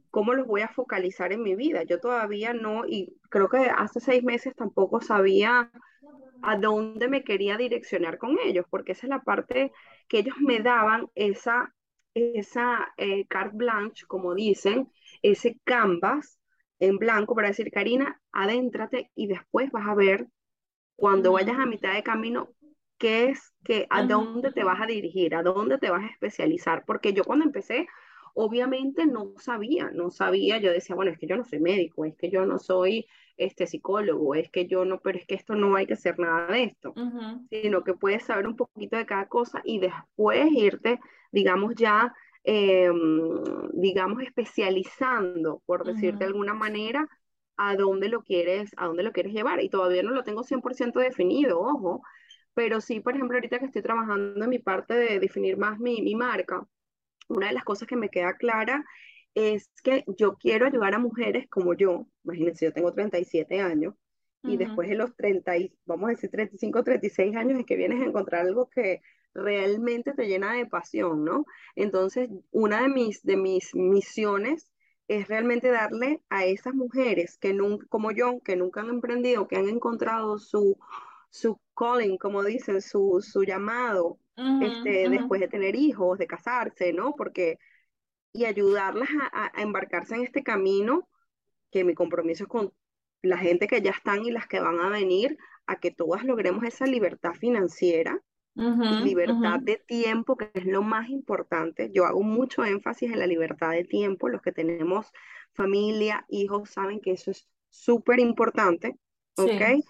[0.09, 1.83] cómo los voy a focalizar en mi vida.
[1.83, 5.71] Yo todavía no, y creo que hace seis meses tampoco sabía
[6.41, 9.71] a dónde me quería direccionar con ellos, porque esa es la parte
[10.07, 11.73] que ellos me daban, esa
[12.35, 14.89] esa eh, carte blanche, como dicen,
[15.21, 16.39] ese canvas
[16.79, 20.27] en blanco para decir, Karina, adéntrate y después vas a ver
[20.95, 22.49] cuando vayas a mitad de camino
[22.97, 26.83] qué es, que, a dónde te vas a dirigir, a dónde te vas a especializar.
[26.85, 27.87] Porque yo cuando empecé,
[28.33, 32.15] obviamente no sabía, no sabía, yo decía, bueno, es que yo no soy médico, es
[32.15, 33.07] que yo no soy
[33.39, 36.47] este psicólogo, es que yo no, pero es que esto no hay que hacer nada
[36.47, 36.97] de esto,
[37.49, 40.99] sino que puedes saber un poquito de cada cosa y después irte,
[41.31, 42.13] digamos, ya,
[42.43, 43.41] em,
[43.73, 47.07] digamos, especializando, por decirte de alguna manera,
[47.57, 49.61] a dónde lo quieres, a dónde lo quieres llevar.
[49.63, 52.01] Y todavía no lo tengo 100% definido, ojo,
[52.53, 56.01] pero sí, por ejemplo, ahorita que estoy trabajando en mi parte de definir más mi,
[56.01, 56.65] mi marca,
[57.29, 58.83] una de las cosas que me queda clara
[59.39, 63.95] es que yo quiero ayudar a mujeres como yo, imagínense, yo tengo 37 años,
[64.43, 65.51] y después de los 30,
[65.85, 69.01] vamos a decir 35, 36 años, es que vienes a encontrar algo que
[69.33, 71.45] realmente te llena de pasión, ¿no?
[71.75, 74.71] Entonces, una de mis, de mis misiones
[75.07, 79.57] es realmente darle a esas mujeres que nunca, como yo, que nunca han emprendido, que
[79.57, 80.77] han encontrado su,
[81.29, 84.19] su calling, como dicen, su, su llamado,
[84.61, 87.13] este, después de tener hijos, de casarse, ¿no?
[87.15, 87.59] Porque
[88.33, 91.07] y ayudarlas a, embarcarse en este camino,
[91.71, 92.73] que mi compromiso es con
[93.21, 96.63] la gente que ya están y las que van a venir, a que todas logremos
[96.63, 98.19] esa libertad financiera
[98.55, 101.91] y libertad de tiempo, que es lo más importante.
[101.93, 104.27] Yo hago mucho énfasis en la libertad de tiempo.
[104.27, 105.11] Los que tenemos
[105.53, 108.97] familia, hijos, saben que eso es súper importante,
[109.37, 109.83] ¿ok?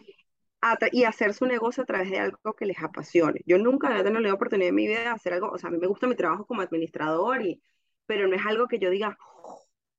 [0.92, 3.42] y hacer su negocio a través de algo que les apasione.
[3.46, 5.72] Yo nunca había tenido la oportunidad en mi vida de hacer algo, o sea, a
[5.72, 7.62] mí me gusta mi trabajo como administrador y
[8.10, 9.16] pero no es algo que yo diga,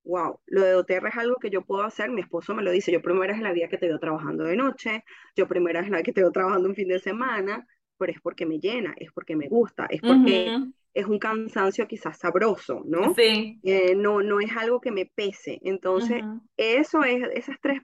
[0.02, 2.90] wow, lo de doTERRA es algo que yo puedo hacer, mi esposo me lo dice,
[2.90, 5.04] yo primero es en la vida que te veo trabajando de noche,
[5.36, 7.64] yo primero es la que te veo trabajando un fin de semana,
[7.96, 10.58] pero es porque me llena, es porque me gusta, es porque
[10.92, 13.14] es un cansancio quizás sabroso, ¿no?
[13.14, 13.60] Sí.
[13.62, 15.60] Eh, no, no es algo que me pese.
[15.62, 16.20] Entonces,
[16.56, 17.80] eso es, esos tres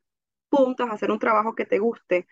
[0.48, 2.26] puntos, hacer un trabajo que te guste,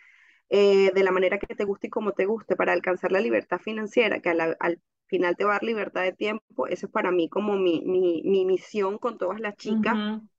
[0.50, 3.58] eh, de la manera que te guste y como te guste, para alcanzar la libertad
[3.58, 6.66] financiera, que al, al final te va a dar libertad de tiempo.
[6.66, 9.96] Eso es para mí como mi, mi, mi misión con todas las chicas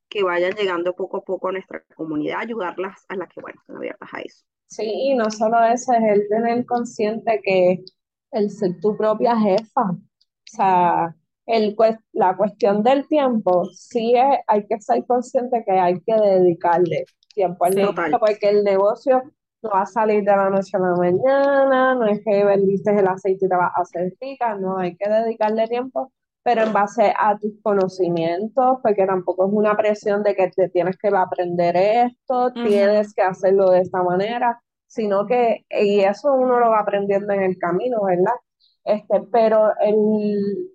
[0.10, 3.78] que vayan llegando poco a poco a nuestra comunidad, ayudarlas a las que, bueno, están
[3.78, 4.46] abiertas a eso.
[4.68, 7.84] Sí, y no solo eso, es el tener consciente que
[8.32, 9.98] el ser tu propia jefa, o
[10.46, 11.76] sea, el,
[12.14, 17.66] la cuestión del tiempo, sí es, hay que ser consciente que hay que dedicarle tiempo
[17.66, 19.22] al negocio, porque el negocio
[19.66, 23.08] no va a salir de la noche a la mañana, no es que vendiste el
[23.08, 26.12] aceite y te vas a hacer rica, no, hay que dedicarle tiempo,
[26.44, 30.98] pero en base a tus conocimientos, porque tampoco es una presión de que te tienes
[30.98, 36.70] que aprender esto, tienes que hacerlo de esta manera, sino que, y eso uno lo
[36.70, 38.36] va aprendiendo en el camino, ¿verdad?
[38.84, 40.70] Este, pero el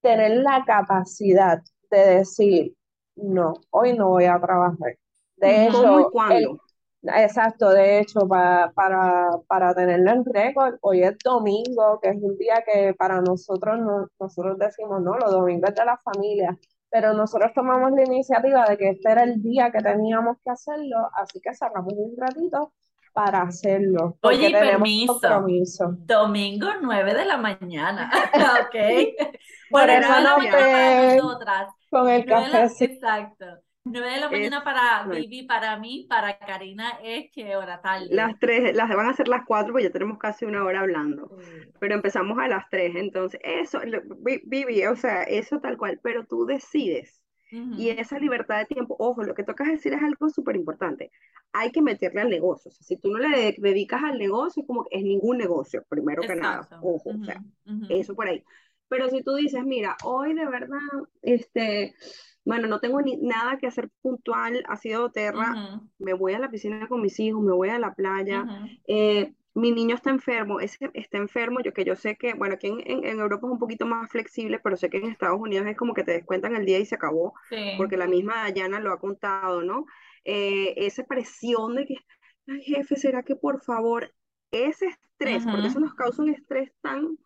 [0.00, 1.60] tener la capacidad
[1.90, 2.74] de decir,
[3.16, 4.96] no, hoy no voy a trabajar.
[5.36, 6.10] De hecho,
[7.14, 12.36] Exacto, de hecho, para, para, para tenerlo en récord, hoy es domingo, que es un
[12.36, 16.56] día que para nosotros, no, nosotros decimos, no, los domingos es de la familia,
[16.90, 21.10] pero nosotros tomamos la iniciativa de que este era el día que teníamos que hacerlo,
[21.14, 22.72] así que sacamos un ratito
[23.12, 24.18] para hacerlo.
[24.20, 25.18] Oye, permiso.
[26.04, 28.76] Domingo 9 de la mañana, ¿ok?
[29.70, 30.36] Por eso no
[31.90, 32.84] Con el café.
[32.84, 33.46] Exacto.
[33.86, 38.08] 9 de la mañana para Vivi, para mí, para Karina es que hora tarde.
[38.10, 41.36] Las 3, las van a ser las 4 porque ya tenemos casi una hora hablando.
[41.78, 43.80] Pero empezamos a las 3, entonces eso,
[44.44, 47.22] Vivi, o sea, eso tal cual, pero tú decides.
[47.52, 51.12] Y esa libertad de tiempo, ojo, lo que tocas decir es algo súper importante.
[51.52, 52.70] Hay que meterle al negocio.
[52.70, 55.84] O sea, si tú no le dedicas al negocio, es como que es ningún negocio,
[55.88, 56.68] primero que nada.
[56.82, 57.40] Ojo, o sea,
[57.88, 58.42] eso por ahí.
[58.88, 60.78] Pero si tú dices, mira, hoy de verdad,
[61.22, 61.94] este,
[62.46, 66.48] bueno, no tengo ni nada que hacer puntual, ha sido terra, me voy a la
[66.48, 68.46] piscina con mis hijos, me voy a la playa,
[68.86, 72.68] eh, mi niño está enfermo, ese está enfermo, yo que yo sé que, bueno, aquí
[72.68, 75.92] en, Europa es un poquito más flexible, pero sé que en Estados Unidos es como
[75.92, 77.34] que te descuentan el día y se acabó,
[77.76, 79.84] porque la misma Dayana lo ha contado, ¿no?
[80.24, 81.96] Eh, esa presión de que,
[82.46, 84.14] ay jefe, ¿será que por favor,
[84.52, 87.18] ese estrés, porque eso nos causa un estrés tan,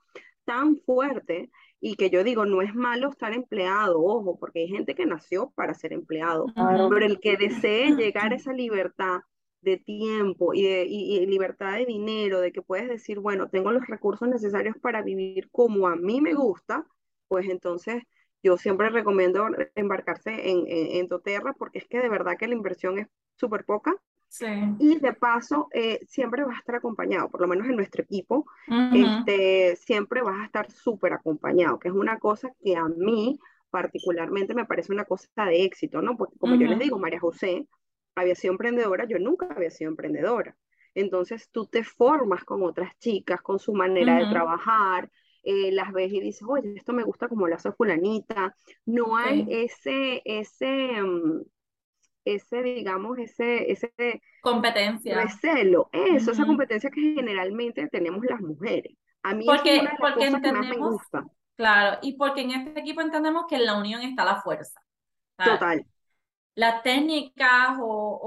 [0.46, 1.50] tan fuerte,
[1.80, 5.50] y que yo digo, no es malo estar empleado, ojo, porque hay gente que nació
[5.54, 9.20] para ser empleado, pero el que desee llegar a esa libertad
[9.62, 13.86] de tiempo y, de, y, libertad de dinero, de que puedes decir, bueno, tengo los
[13.86, 16.86] recursos necesarios para vivir como a mí me gusta,
[17.28, 18.02] pues entonces
[18.42, 22.54] yo siempre recomiendo embarcarse en, en, en Toterra porque es que de verdad que la
[22.54, 23.94] inversión es súper poca
[24.78, 28.46] y de paso, eh, siempre vas a estar acompañado, por lo menos en nuestro equipo,
[28.90, 33.38] este, siempre vas a estar súper acompañado, que es una cosa que a mí
[33.70, 36.16] particularmente me parece una cosa de éxito, ¿no?
[36.16, 37.68] Porque como yo les digo, María José
[38.14, 40.56] había sido emprendedora, yo nunca había sido emprendedora.
[40.94, 45.10] Entonces tú te formas con otras chicas, con su manera de trabajar,
[45.42, 48.54] eh, las ves y dices, oye, esto me gusta como lo hace fulanita.
[48.86, 51.42] No hay ese, ese, mm,
[52.24, 53.92] ese, digamos, ese, ese
[54.42, 55.20] competencia.
[55.20, 58.96] Recelo, eso, esa competencia que generalmente tenemos las mujeres.
[59.22, 61.24] A mí porque, es una porque entendemos, me gusta.
[61.56, 64.80] Claro, y porque en este equipo entendemos que en la unión está la fuerza.
[65.36, 65.84] Total.
[66.54, 68.20] Las técnicas o,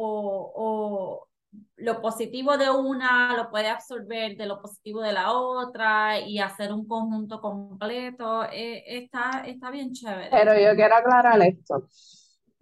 [0.55, 1.27] o,
[1.77, 6.71] lo positivo de una lo puede absorber de lo positivo de la otra y hacer
[6.71, 8.43] un conjunto completo.
[8.45, 10.29] Eh, está, está bien chévere.
[10.31, 11.87] Pero yo quiero aclarar esto.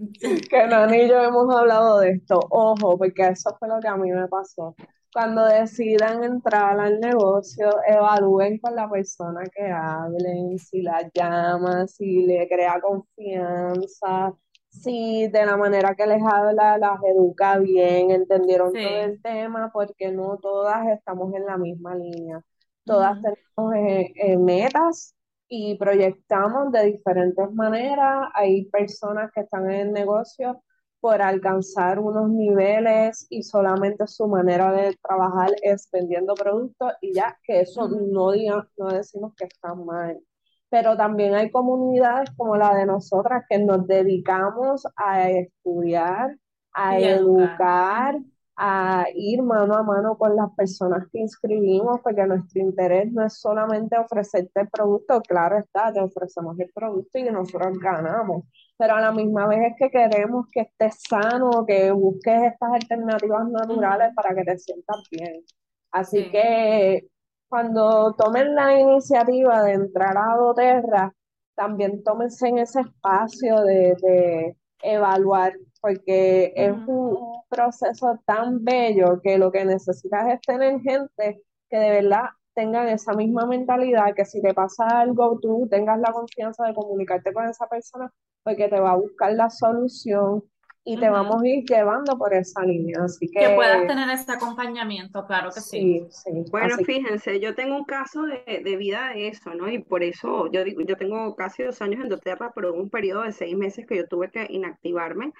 [0.50, 2.40] que Nani y yo hemos hablado de esto.
[2.50, 4.76] Ojo, porque eso fue lo que a mí me pasó.
[5.14, 12.26] Cuando decidan entrar al negocio, evalúen con la persona que hablen, si la llama, si
[12.26, 14.34] le crea confianza,
[14.70, 20.12] si de la manera que les habla las educa bien, entendieron todo el tema, porque
[20.12, 22.42] no todas estamos en la misma línea.
[22.86, 25.14] Todas tenemos eh, eh, metas
[25.54, 28.30] y proyectamos de diferentes maneras.
[28.34, 30.64] Hay personas que están en el negocio
[31.02, 37.38] por alcanzar unos niveles y solamente su manera de trabajar es vendiendo productos y ya
[37.44, 40.22] que eso no, diga, no decimos que está mal.
[40.70, 46.38] Pero también hay comunidades como la de nosotras que nos dedicamos a estudiar,
[46.72, 48.18] a educar,
[48.64, 53.40] a ir mano a mano con las personas que inscribimos, porque nuestro interés no es
[53.40, 58.44] solamente ofrecerte el producto, claro está, te ofrecemos el producto y nosotros ganamos,
[58.78, 63.50] pero a la misma vez es que queremos que estés sano, que busques estas alternativas
[63.50, 65.44] naturales para que te sientas bien.
[65.92, 67.08] Así que
[67.50, 71.12] cuando tomen la iniciativa de entrar a Doterra,
[71.56, 79.38] también tómense en ese espacio de, de evaluar porque es un proceso tan bello que
[79.38, 84.42] lo que necesitas es tener gente que de verdad tengan esa misma mentalidad, que si
[84.42, 88.12] te pasa algo, tú tengas la confianza de comunicarte con esa persona,
[88.44, 90.44] porque te va a buscar la solución
[90.84, 92.98] y te vamos a ir llevando por esa línea.
[93.04, 96.08] Así que, que puedas tener ese acompañamiento, claro que sí.
[96.10, 96.32] sí.
[96.50, 99.70] Bueno, fíjense, yo tengo un caso de, de, vida de eso, ¿no?
[99.70, 103.22] Y por eso yo digo, yo tengo casi dos años en doTERRA, pero un periodo
[103.22, 105.34] de seis meses que yo tuve que inactivarme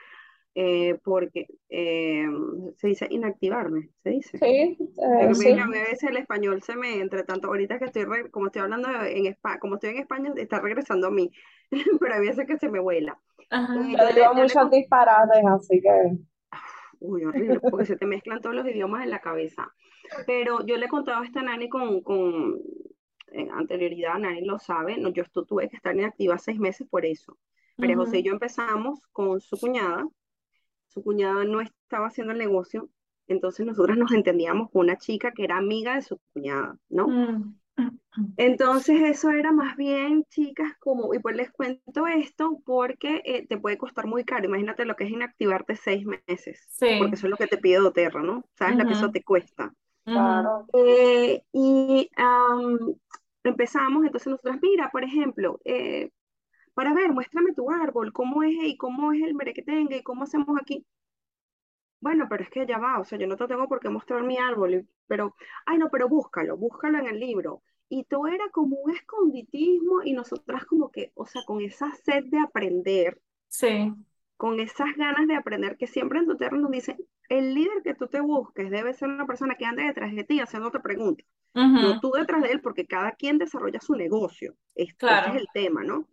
[0.54, 2.28] eh, porque eh,
[2.76, 4.38] se dice inactivarme, se dice.
[4.38, 8.64] Sí, eh, A veces el español se me, entre tanto, ahorita que estoy, como estoy
[8.64, 11.32] hablando en España, como estoy en España, está regresando a mí,
[12.02, 13.18] pero hay veces que se me vuela.
[13.50, 16.18] yo digo muchos disparates, así que...
[17.00, 19.74] Uy, horrible, porque se te mezclan todos los idiomas en la cabeza.
[20.28, 22.62] Pero yo le contaba a esta Nani con, con
[23.54, 27.38] anterioridad, Nani lo sabe, no, yo tuve que estar inactiva seis meses por eso.
[27.78, 30.06] Pero José y yo empezamos con su cuñada,
[30.94, 32.90] su cuñada no estaba haciendo el negocio,
[33.28, 37.08] entonces nosotras nos entendíamos con una chica que era amiga de su cuñada, ¿no?
[37.08, 37.62] Mm.
[38.36, 43.58] Entonces eso era más bien, chicas, como, y pues les cuento esto porque eh, te
[43.58, 46.68] puede costar muy caro, imagínate lo que es inactivarte seis meses,
[47.00, 48.44] porque eso es lo que te pide Doterra, ¿no?
[48.58, 49.74] ¿Sabes lo que eso te cuesta?
[50.04, 50.66] Claro.
[50.74, 52.10] Eh, y
[53.44, 56.12] empezamos, entonces nosotras, mira, por ejemplo, eh,
[56.74, 60.04] para ver, muéstrame tu árbol, cómo es y cómo es el mere que tenga y
[60.04, 60.86] cómo hacemos aquí.
[62.00, 64.24] Bueno, pero es que ya va, o sea, yo no te tengo por qué mostrar
[64.24, 67.62] mi árbol, pero, ay no, pero búscalo, búscalo en el libro.
[67.90, 72.24] Y todo era como un esconditismo y nosotras como que, o sea, con esa sed
[72.26, 73.94] de aprender, sí.
[74.38, 76.98] con esas ganas de aprender que siempre en tu tierra nos dicen,
[77.30, 80.40] el líder que tú te busques debe ser una persona que ande detrás de ti
[80.40, 81.28] haciéndote preguntas.
[81.54, 84.56] No tú detrás de él, porque cada quien desarrolla su negocio.
[84.74, 86.08] Este, es el tema, ¿no?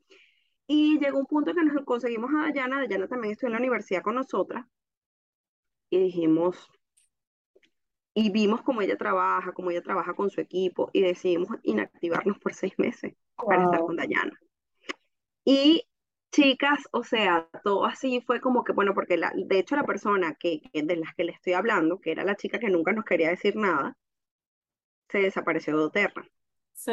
[0.68, 4.02] Y llegó un punto que nos conseguimos a Dayana, Dayana también estuvo en la universidad
[4.02, 4.66] con nosotras,
[5.90, 6.68] y dijimos,
[8.14, 12.52] y vimos cómo ella trabaja, cómo ella trabaja con su equipo, y decidimos inactivarnos por
[12.52, 14.38] seis meses para estar con Dayana.
[15.44, 15.88] Y
[16.32, 20.34] chicas, o sea, todo así fue como que, bueno, porque la, de hecho la persona
[20.34, 23.30] que, de las que le estoy hablando, que era la chica que nunca nos quería
[23.30, 23.96] decir nada,
[25.08, 26.28] se desapareció de Oterra.
[26.78, 26.92] Sí.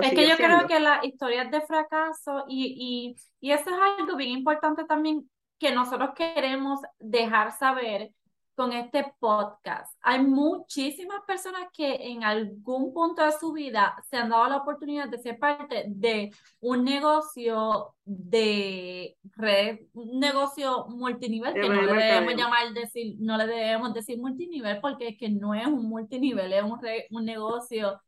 [0.00, 4.16] es que yo creo que las historias de fracaso y, y, y eso es algo
[4.16, 5.28] bien importante también
[5.58, 8.12] que nosotros queremos dejar saber
[8.54, 9.92] con este podcast.
[10.02, 15.08] Hay muchísimas personas que en algún punto de su vida se han dado la oportunidad
[15.08, 16.30] de ser parte de
[16.60, 23.48] un negocio de red, un negocio multinivel, que no le debemos llamar decir, no le
[23.48, 26.78] debemos decir multinivel porque es que no es un multinivel, es un,
[27.10, 28.00] un negocio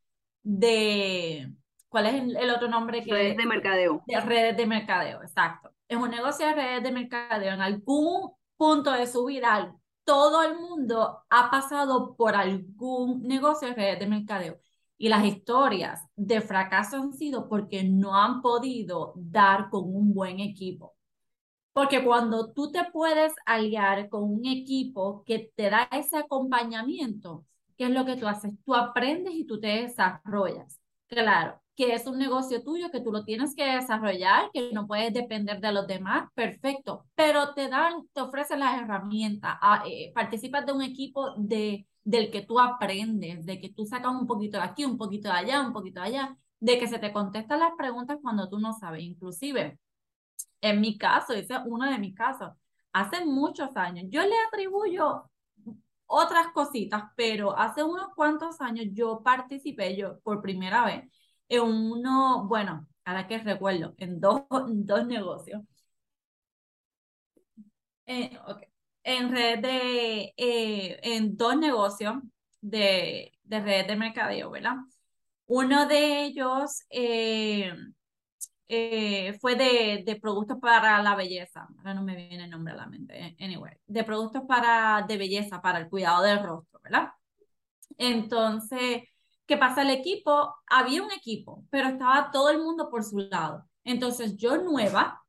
[0.44, 1.52] de,
[1.88, 3.02] ¿cuál es el, otro nombre?
[3.02, 4.04] Que redes de mercadeo.
[4.06, 5.72] De redes de mercadeo, exacto.
[5.88, 7.52] Es un negocio de redes de mercadeo.
[7.52, 9.74] En algún punto de su vida,
[10.04, 14.58] todo el mundo ha pasado por algún negocio de redes de mercadeo.
[14.96, 20.40] Y las historias de fracaso han sido porque no han podido dar con un buen
[20.40, 20.94] equipo.
[21.72, 27.44] Porque cuando tú te puedes aliar con un equipo que te da ese acompañamiento,
[27.76, 28.52] ¿qué es lo que tú haces?
[28.64, 30.80] Tú aprendes y tú te desarrollas.
[31.08, 35.12] Claro, que es un negocio tuyo, que tú lo tienes que desarrollar, que no puedes
[35.12, 40.64] depender de los demás, perfecto, pero te dan, te ofrecen las herramientas, ah, eh, participas
[40.66, 44.64] de un equipo de, del que tú aprendes, de que tú sacas un poquito de
[44.64, 47.72] aquí, un poquito de allá, un poquito de allá, de que se te contestan las
[47.76, 49.78] preguntas cuando tú no sabes, inclusive,
[50.60, 52.52] en mi caso, ese es uno de mis casos,
[52.92, 55.24] hace muchos años, yo le atribuyo
[56.06, 61.04] otras cositas, pero hace unos cuantos años yo participé yo por primera vez
[61.48, 65.62] en uno, bueno, ahora que recuerdo, en dos, dos negocios.
[68.06, 68.30] Eh,
[69.04, 72.16] en red de, eh, en dos negocios
[72.60, 74.76] de, de red de mercadeo, ¿verdad?
[75.46, 77.72] Uno de ellos eh,
[79.40, 81.68] fue de, de, productos para la belleza.
[81.78, 83.36] Ahora no me viene el nombre a la mente.
[83.40, 87.10] Anyway, de productos para, de belleza, para el cuidado del rostro, ¿verdad?
[87.98, 89.02] Entonces,
[89.46, 89.82] ¿Qué pasa?
[89.82, 93.68] El equipo, había un equipo, pero estaba todo el mundo por su lado.
[93.84, 95.22] Entonces yo nueva,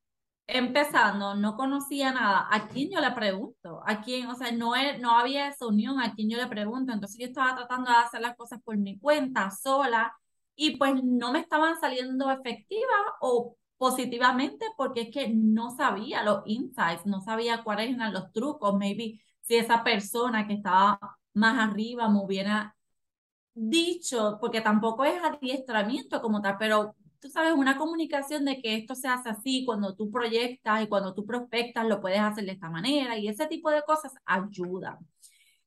[0.48, 2.48] empezando, no conocía nada.
[2.52, 3.82] ¿A quién yo le pregunto?
[3.86, 4.28] ¿A quién?
[4.28, 6.00] O sea, no, no había esa unión.
[6.00, 6.94] ¿A quién yo le pregunto?
[6.94, 10.14] Entonces yo estaba tratando de hacer las cosas por mi cuenta, sola,
[10.56, 16.44] y pues no me estaban saliendo efectivas o positivamente porque es que no sabía los
[16.46, 18.76] insights, no sabía cuáles eran los trucos.
[18.78, 21.00] Maybe si esa persona que estaba
[21.34, 22.76] más arriba me hubiera
[23.54, 28.96] dicho, porque tampoco es adiestramiento como tal, pero tú sabes, una comunicación de que esto
[28.96, 32.70] se hace así, cuando tú proyectas y cuando tú prospectas, lo puedes hacer de esta
[32.70, 34.98] manera y ese tipo de cosas ayudan.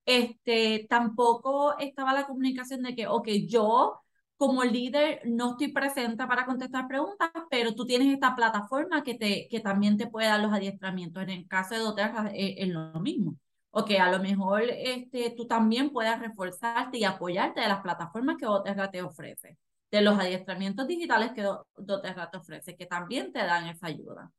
[0.04, 4.00] Este, tampoco estaba la comunicación de que, ok, yo
[4.38, 9.48] como líder no estoy presente para contestar preguntas, pero tú tienes esta plataforma que, te,
[9.50, 11.22] que también te puede dar los adiestramientos.
[11.24, 13.36] En el caso de Doterra es, es lo mismo
[13.70, 18.36] o que a lo mejor este, tú también puedas reforzarte y apoyarte de las plataformas
[18.36, 19.56] que Doterra te ofrece,
[19.90, 24.30] de los adiestramientos digitales que Doterra te ofrece, que también te dan esa ayuda.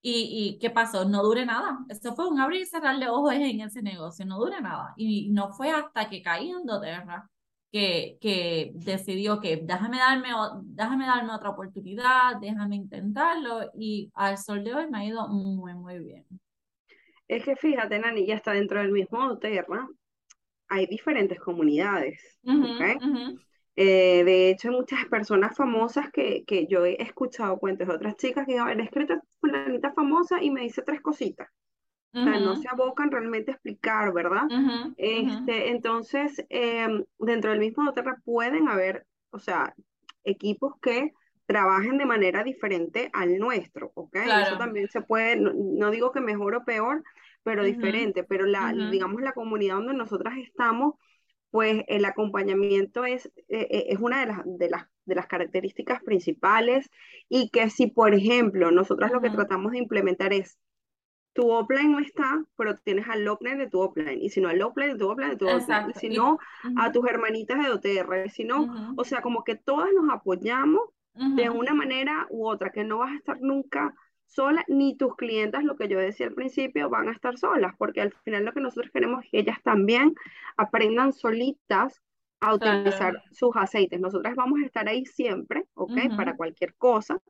[0.00, 1.04] ¿Y, ¿Y qué pasó?
[1.04, 1.78] No dure nada.
[1.88, 4.94] Eso fue un abrir y cerrar de ojos en ese negocio, no dure nada.
[4.96, 7.28] Y no fue hasta que caí en Doterra
[7.72, 10.28] que, que decidió que déjame darme,
[10.62, 15.74] déjame darme otra oportunidad, déjame intentarlo y al sol de hoy me ha ido muy,
[15.74, 16.24] muy bien.
[17.26, 19.86] Es que fíjate, Nani, ya está dentro del mismo Terra,
[20.68, 22.38] hay diferentes comunidades.
[23.80, 28.16] Eh, de hecho, hay muchas personas famosas que, que, yo he escuchado cuentos de otras
[28.16, 31.48] chicas que han escrito fulanita famosa y me dice tres cositas.
[32.12, 34.44] O sea, no se abocan realmente a explicar, ¿verdad?
[34.96, 39.74] este, entonces, em, dentro del mismo Terra pueden haber, o sea,
[40.24, 41.12] equipos que
[41.46, 44.16] trabajen de manera diferente al nuestro, ¿ok?
[44.42, 47.02] Eso también se puede, no, digo que mejor o peor,
[47.42, 50.94] pero diferente, pero la, digamos, la comunidad donde nosotras estamos,
[51.50, 56.02] pues el acompañamiento es, eh, eh, es una de las, de, las, de las características
[56.02, 56.90] principales
[57.28, 60.58] y que si, por ejemplo, nosotras lo que tratamos de implementar es
[61.38, 64.60] tu offline no está, pero tienes al offline de tu offline, y si no al
[64.60, 66.40] offline de tu offline de tu offline, y si no
[66.76, 70.80] a tus hermanitas de OTR, si no, o sea, como que todas nos apoyamos
[71.14, 73.94] de una manera u otra, que no vas a estar nunca
[74.26, 78.00] sola, ni tus clientes, lo que yo decía al principio, van a estar solas, porque
[78.00, 80.16] al final lo que nosotros queremos es que ellas también
[80.56, 82.02] aprendan solitas
[82.40, 84.00] a utilizar sus aceites.
[84.00, 86.16] Nosotras vamos a estar ahí siempre, ¿ok?
[86.16, 87.20] Para cualquier cosa,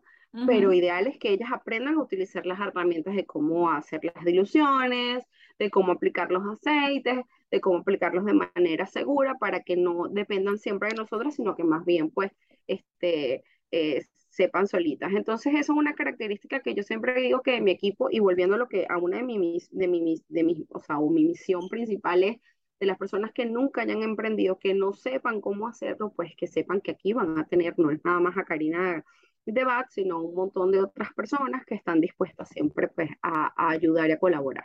[0.46, 5.24] pero ideal es que ellas aprendan a utilizar las herramientas de cómo hacer las diluciones,
[5.58, 7.18] de cómo aplicar los aceites,
[7.50, 11.64] de cómo aplicarlos de manera segura para que no dependan siempre de nosotras, sino que
[11.64, 12.32] más bien, pues,
[12.66, 15.12] este, eh, sepan solitas.
[15.12, 18.58] Entonces, eso es una característica que yo siempre digo que mi equipo, y volviendo a
[18.58, 22.22] lo que a una de mis, de mi, de mi, o sea, mi misión principal
[22.24, 22.36] es
[22.80, 26.80] de las personas que nunca hayan emprendido, que no sepan cómo hacerlo, pues que sepan
[26.80, 29.04] que aquí van a tener, no es nada más a Karina
[29.52, 34.08] de Bat, sino un montón de otras personas que están dispuestas siempre pues a, ayudar
[34.08, 34.64] y a colaborar.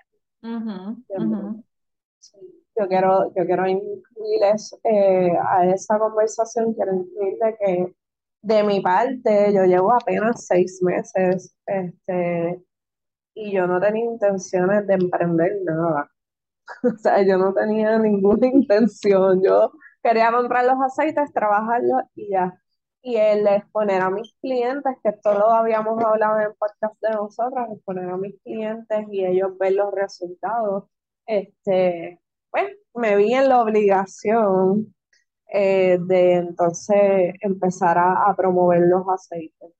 [2.76, 7.96] Yo quiero, yo quiero incluirles eh, a esa conversación, quiero incluirle que
[8.42, 12.62] de mi parte, yo llevo apenas seis meses, este,
[13.36, 16.10] y yo no tenía intenciones de emprender nada.
[16.84, 19.42] O sea, yo no tenía ninguna intención.
[19.44, 22.58] Yo quería comprar los aceites, trabajarlos y ya.
[23.04, 27.70] Y el exponer a mis clientes, que esto lo habíamos hablado en podcast de nosotras,
[27.72, 30.86] exponer a mis clientes y ellos ver los resultados,
[31.26, 34.96] este, pues me vi en la obligación
[35.54, 39.72] eh, de entonces empezar a, promover los aceites.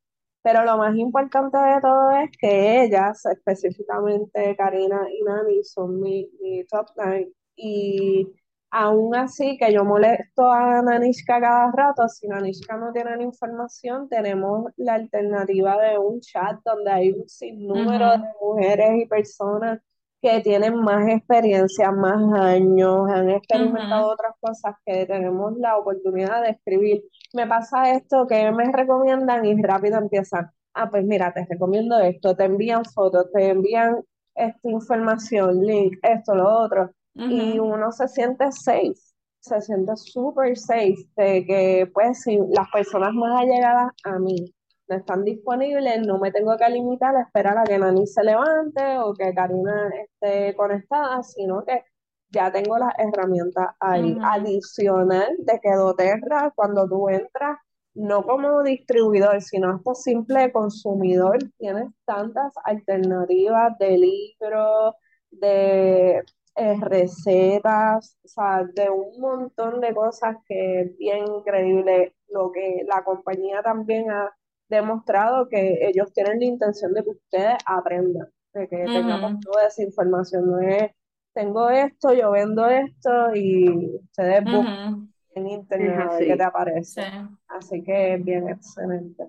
[0.42, 6.30] Pero lo más importante de todo es que ellas, específicamente Karina y Nani, son mi,
[6.42, 7.32] mi top line.
[7.56, 8.28] Y
[8.74, 14.10] aún así que yo molesto a Nanishka cada rato, si Nanishka no tiene la información,
[14.10, 19.80] tenemos la alternativa de un chat donde hay un sinnúmero de mujeres y personas
[20.20, 26.52] que tienen más experiencia, más años, han experimentado otras cosas que tenemos la oportunidad de
[26.52, 27.04] escribir.
[27.34, 29.46] Me pasa esto, que me recomiendan?
[29.46, 30.50] Y rápido empiezan.
[30.74, 34.02] Ah, pues mira, te recomiendo esto, te envían fotos, te envían
[34.34, 36.90] esta información, link, esto, lo otro.
[37.16, 38.96] Y uno se siente safe,
[39.40, 44.54] se siente súper safe de que, pues, si las personas más allegadas a mí
[44.88, 48.98] no están disponibles, no me tengo que limitar a esperar a que Nani se levante
[49.00, 51.84] o que Karina esté conectada, sino que
[52.30, 54.18] ya tengo las herramientas ahí.
[54.24, 57.58] Adicional de que doTERRA, cuando tú entras,
[57.94, 64.96] no como distribuidor, sino hasta simple consumidor, tienes tantas alternativas de libros,
[65.30, 66.24] de
[66.56, 72.84] eh, recetas, o sea, de un montón de cosas que es bien increíble lo que
[72.88, 74.36] la compañía también ha
[74.70, 79.84] demostrado que ellos tienen la intención de que ustedes aprendan, de que tengamos toda esa
[79.84, 80.52] información.
[80.52, 80.92] No es,
[81.34, 87.02] tengo esto, yo vendo esto y ustedes buscan en internet a ver qué te aparece.
[87.48, 89.24] Así que es bien excelente.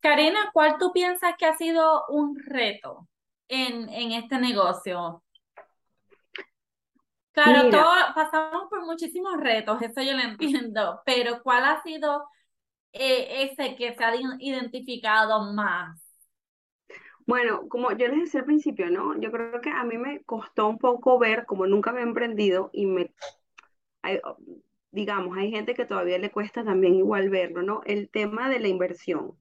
[0.00, 3.08] Karina, ¿cuál tú piensas que ha sido un reto
[3.48, 5.23] en, en este negocio?
[7.34, 12.24] Claro, todos pasamos por muchísimos retos, eso yo lo entiendo, pero ¿cuál ha sido
[12.92, 16.00] eh, ese que se ha identificado más?
[17.26, 19.18] Bueno, como yo les decía al principio, ¿no?
[19.20, 22.70] Yo creo que a mí me costó un poco ver, como nunca me he emprendido,
[22.72, 23.10] y me,
[24.90, 27.82] digamos, hay gente que todavía le cuesta también igual verlo, ¿no?
[27.84, 29.36] El tema de la inversión.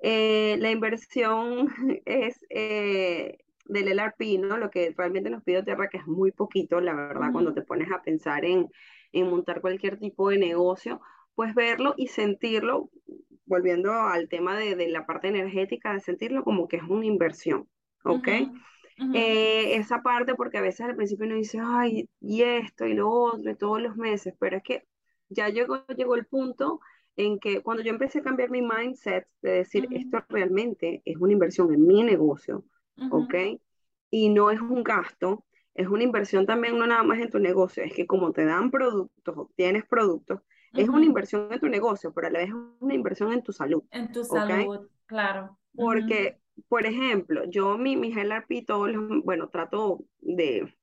[0.00, 1.68] Eh, la inversión
[2.04, 4.56] es eh, del LRP, ¿no?
[4.56, 7.90] Lo que realmente nos pide Tierra, que es muy poquito, la verdad, cuando te pones
[7.92, 8.68] a pensar en,
[9.12, 11.00] en montar cualquier tipo de negocio,
[11.34, 12.90] pues verlo y sentirlo,
[13.46, 17.68] volviendo al tema de, la parte energética, de sentirlo como que es una inversión,
[18.04, 18.28] ¿ok?
[19.14, 23.10] Eh, esa parte, porque a veces al principio uno dice, ay, y esto y lo
[23.10, 24.84] otro, y todos los meses, pero es que
[25.28, 26.80] ya llegó, llegó el punto
[27.16, 31.32] en que cuando yo empecé a cambiar mi mindset de decir, esto realmente es una
[31.32, 32.64] inversión en mi negocio,
[33.10, 33.34] ¿ok?
[34.10, 37.82] Y no es un gasto, es una inversión también no nada más en tu negocio,
[37.82, 40.40] es que como te dan productos, obtienes productos,
[40.74, 43.52] es una inversión en tu negocio, pero a la vez es una inversión en tu
[43.52, 43.82] salud.
[43.90, 45.58] En tu salud, claro.
[45.74, 46.38] Porque,
[46.68, 48.90] por ejemplo, yo mi, mi GLRP, todos
[49.24, 50.74] bueno, trato de,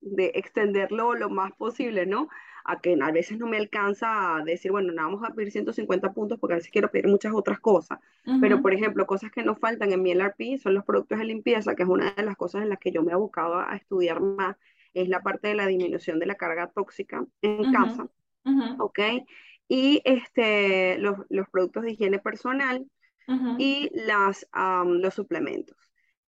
[0.00, 2.28] de extenderlo lo más posible, ¿no?
[2.70, 6.12] A que a veces no me alcanza a decir, bueno, no vamos a pedir 150
[6.12, 7.98] puntos porque a veces quiero pedir muchas otras cosas.
[8.40, 11.74] Pero, por ejemplo, cosas que no faltan en mi LRP son los productos de limpieza,
[11.74, 14.20] que es una de las cosas en las que yo me he abocado a estudiar
[14.20, 14.56] más,
[14.94, 18.08] es la parte de la disminución de la carga tóxica en casa.
[18.78, 18.98] ¿ok?
[19.68, 22.86] Y este, los, los, productos de higiene personal
[23.58, 24.46] y las,
[24.84, 25.76] los suplementos.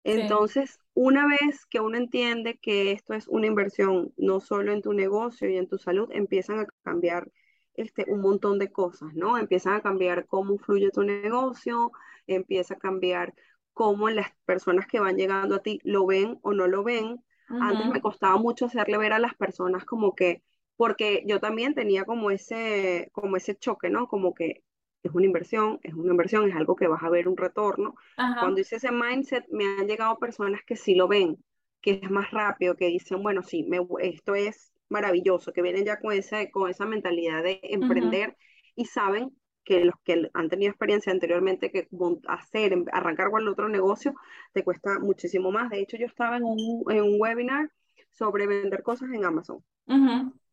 [0.05, 4.93] Entonces, una vez que uno entiende que esto es una inversión no solo en tu
[4.93, 7.31] negocio y en tu salud, empiezan a cambiar
[7.75, 9.37] este, un montón de cosas, ¿no?
[9.37, 11.91] Empiezan a cambiar cómo fluye tu negocio,
[12.27, 13.33] empieza a cambiar
[13.73, 17.23] cómo las personas que van llegando a ti lo ven o no lo ven.
[17.57, 20.43] Antes me costaba mucho hacerle ver a las personas como que
[20.77, 24.07] porque yo también tenía como ese, como ese choque, ¿no?
[24.07, 24.63] Como que
[25.07, 27.95] es una inversión, es una inversión, es algo que vas a ver un retorno.
[28.37, 31.37] Cuando hice ese mindset, me han llegado personas que sí lo ven,
[31.81, 35.99] que es más rápido, que dicen, bueno, sí, me, esto es maravilloso, que vienen ya
[35.99, 38.37] con esa, con esa mentalidad de emprender
[38.75, 39.31] y saben
[39.63, 41.87] que los que han tenido experiencia anteriormente que
[42.27, 44.13] hacer, em, arrancar con el otro negocio,
[44.53, 45.69] te cuesta muchísimo más.
[45.71, 47.71] De hecho, yo estaba en un, en un webinar
[48.11, 49.63] sobre vender cosas en Amazon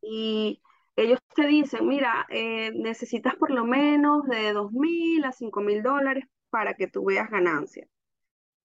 [0.00, 0.60] y
[0.96, 5.82] ellos te dicen, mira, eh, necesitas por lo menos de dos mil a cinco mil
[5.82, 7.88] dólares para que tú veas ganancias.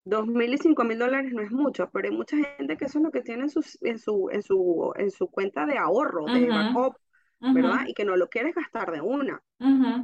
[0.03, 2.99] Dos mil y cinco mil dólares no es mucho, pero hay mucha gente que eso
[2.99, 6.26] es lo que tiene en su, en su, en su, en su cuenta de ahorro,
[6.26, 6.95] de backup,
[7.39, 7.82] ¿verdad?
[7.88, 9.41] Y que no lo quieres gastar de una.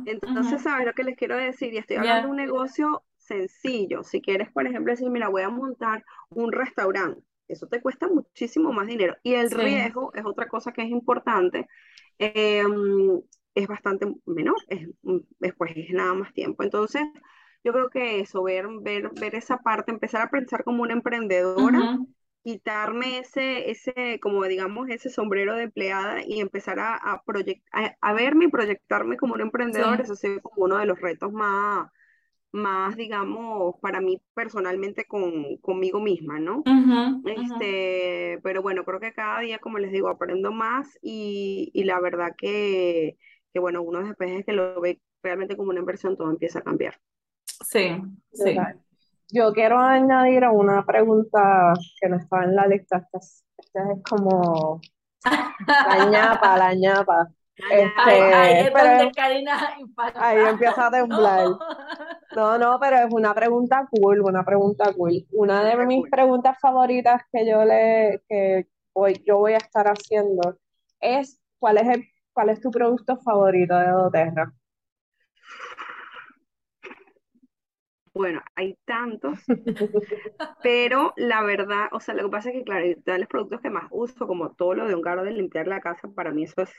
[0.05, 1.73] Entonces, ¿sabes lo que les quiero decir?
[1.73, 4.03] Y estoy hablando de un negocio sencillo.
[4.03, 8.71] Si quieres, por ejemplo, decir, mira, voy a montar un restaurante eso te cuesta muchísimo
[8.73, 9.15] más dinero.
[9.23, 11.67] Y el riesgo es otra cosa que es importante,
[12.19, 13.21] em,
[13.55, 14.87] es bastante menor, es,
[15.39, 16.63] después es nada más tiempo.
[16.63, 17.03] Entonces,
[17.63, 21.99] yo creo que eso, ver, ver, ver esa parte, empezar a pensar como una emprendedora,
[22.43, 27.21] quitarme ese, ese, como digamos, ese sombrero de empleada y empezar a, a,
[28.01, 31.89] a, verme y proyectarme como un emprendedor, eso sido como uno de los retos más,
[32.57, 36.63] más, digamos, para mí personalmente con, conmigo misma, ¿no?
[37.25, 41.99] este, Pero bueno, creo que cada día, como les digo, aprendo más y, y la
[41.99, 43.17] verdad que,
[43.53, 46.63] que, bueno, uno después es que lo ve realmente como una inversión, todo empieza a
[46.63, 46.99] cambiar.
[47.45, 48.01] Sí,
[48.33, 48.57] sí.
[49.29, 52.97] Yo quiero añadir una pregunta que no estaba en la lista.
[52.97, 54.79] Esta es, es como
[55.67, 57.27] la ñapa, la ñapa.
[57.57, 59.75] Este, ahí, Karina
[60.15, 61.47] ahí empieza a temblar.
[62.35, 65.25] No, no, pero es una pregunta cool, una pregunta cool.
[65.31, 70.57] Una de mis preguntas favoritas que yo le que voy, yo voy a estar haciendo
[70.99, 74.53] es ¿cuál es el, cuál es tu producto favorito de doTERRA?
[78.13, 79.39] Bueno, hay tantos,
[80.63, 83.69] pero la verdad, o sea, lo que pasa es que, claro, de los productos que
[83.69, 86.63] más uso, como todo lo de un carro de limpiar la casa, para mí eso
[86.63, 86.71] es,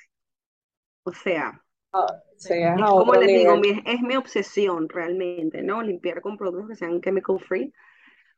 [1.03, 2.49] o sea, ah, es
[2.87, 5.83] como les digo, es mi obsesión realmente, ¿no?
[5.83, 7.73] Limpiar con productos que sean chemical free,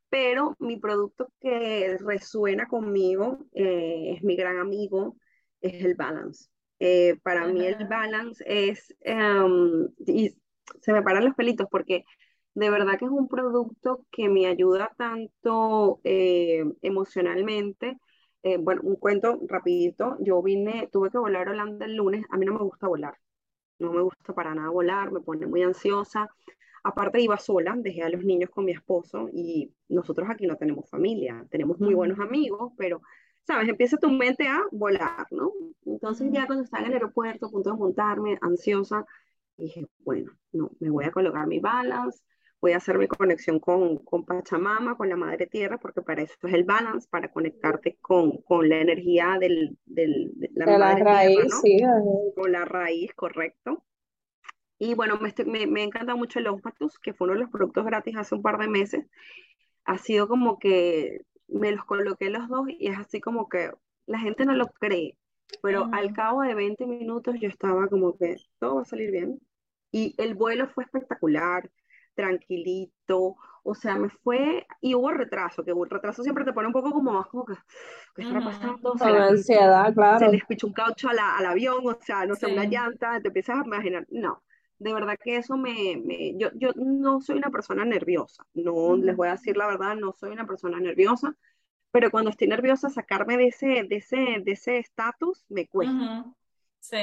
[0.09, 5.17] pero mi producto que resuena conmigo, eh, es mi gran amigo,
[5.61, 6.49] es el Balance.
[6.79, 10.35] Eh, para mí el Balance es, em, y
[10.81, 12.05] se me paran los pelitos porque
[12.55, 17.99] de verdad que es un producto que me ayuda tanto eh, emocionalmente.
[18.43, 20.17] Eh, bueno, un cuento rapidito.
[20.21, 22.25] Yo vine, tuve que volar a Holanda el lunes.
[22.31, 23.15] A mí no me gusta volar.
[23.79, 26.29] No me gusta para nada volar, me pone muy ansiosa.
[26.85, 30.89] Aparte iba sola, dejé a los niños con mi esposo y nosotros aquí no tenemos
[30.89, 33.03] familia, tenemos muy buenos amigos, pero,
[33.47, 33.69] ¿sabes?
[33.69, 35.53] Empieza tu mente a volar, ¿no?
[35.85, 39.05] Entonces ya cuando estaba en el aeropuerto, a punto de montarme, ansiosa,
[39.57, 42.23] dije, bueno, no, me voy a colocar mi balance,
[42.61, 46.35] voy a hacer mi conexión con, con Pachamama, con la Madre Tierra, porque para eso
[46.43, 51.63] es el balance, para conectarte con, con la energía del, del de la, Madre raíz,
[51.63, 52.35] Tierra, ¿no?
[52.35, 53.83] Con la raíz, correcto.
[54.79, 57.85] Y bueno, me, me, me encanta mucho el Osmatus, que fue uno de los productos
[57.85, 59.07] gratis hace un par de meses.
[59.85, 63.71] Ha sido como que me los coloqué los dos y es así como que
[64.07, 65.17] la gente no lo cree,
[65.63, 69.41] pero al cabo de 20 minutos yo estaba como que todo va a salir bien.
[69.93, 71.71] Y el vuelo fue espectacular,
[72.15, 76.73] tranquilito, o sea, me fue, y hubo retraso, que hubo retraso siempre te pone un
[76.73, 77.55] poco como más como que,
[78.15, 78.97] ¿qué está pasando?
[78.97, 80.19] Se ansiedad, claro.
[80.19, 83.61] Se les pichó un caucho al avión, o sea, no sé, una llanta, te empiezas
[83.61, 84.43] a imaginar, no,
[84.79, 89.17] de verdad que eso me, me yo, yo no soy una persona nerviosa, no les
[89.17, 91.37] voy a decir la verdad, no soy una persona nerviosa,
[91.91, 96.15] pero cuando estoy nerviosa, sacarme de ese, de ese, de ese estatus me cuesta.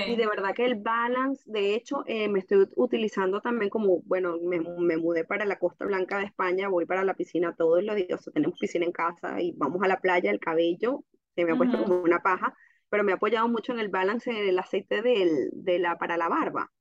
[0.07, 4.37] Y de verdad que el balance, de hecho, eh, me estoy utilizando también como, bueno,
[4.43, 7.95] me, me, mudé para la Costa Blanca de España, voy para la piscina todos los
[7.95, 11.03] días, tenemos piscina en casa y vamos a la playa, el cabello
[11.35, 12.53] se me ha puesto como una paja,
[12.89, 16.17] pero me ha apoyado mucho en el balance en el aceite del, de la, para
[16.17, 16.71] la barba.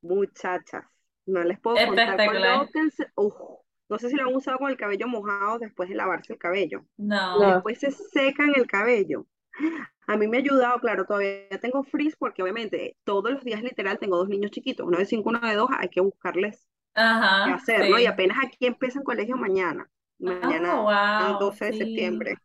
[0.00, 0.84] Muchachas,
[1.26, 2.16] no les puedo contar.
[3.88, 6.84] no sé si lo han usado con el cabello mojado después de lavarse el cabello.
[6.96, 7.54] No.
[7.54, 9.26] Después se secan el cabello.
[10.06, 13.98] A mí me ha ayudado, claro, todavía tengo frizz porque obviamente todos los días literal
[13.98, 17.50] tengo dos niños chiquitos, uno de cinco, uno de dos, hay que buscarles Ajá, qué
[17.50, 17.98] hacer, ¿no?
[17.98, 20.86] Y apenas aquí empieza el colegio mañana, mañana,
[21.38, 22.42] 12 de septiembre.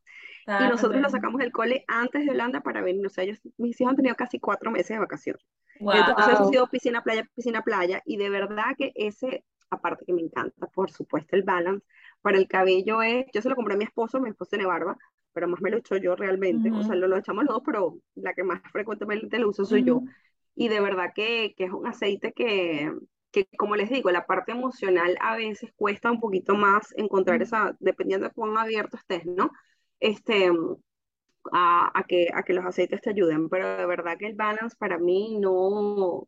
[0.57, 3.79] Y nosotros nos sacamos del cole antes de Holanda para venir, o sea, ellos, mis
[3.79, 5.43] hijos han tenido casi cuatro meses de vacaciones.
[5.91, 10.13] Entonces eso ha sido piscina, playa, piscina, playa, y de verdad que ese, aparte que
[10.13, 11.85] me encanta, por supuesto, el balance,
[12.21, 14.97] para el cabello es, yo se lo compré a mi esposo, mi esposo tiene barba,
[15.37, 17.99] pero más me lo echo yo realmente, o sea, lo, lo, echamos los dos, pero
[18.15, 20.01] la que más frecuentemente lo uso soy yo.
[20.55, 22.91] Y de verdad que, que, es un aceite que,
[23.29, 27.77] que, como les digo, la parte emocional a veces cuesta un poquito más encontrar esa,
[27.79, 29.51] dependiendo de cuán abierto estés, ¿no?
[29.99, 30.49] Este,
[31.51, 34.75] a, a, que, a que los aceites te ayuden, pero de verdad que el balance
[34.79, 36.27] para mí no,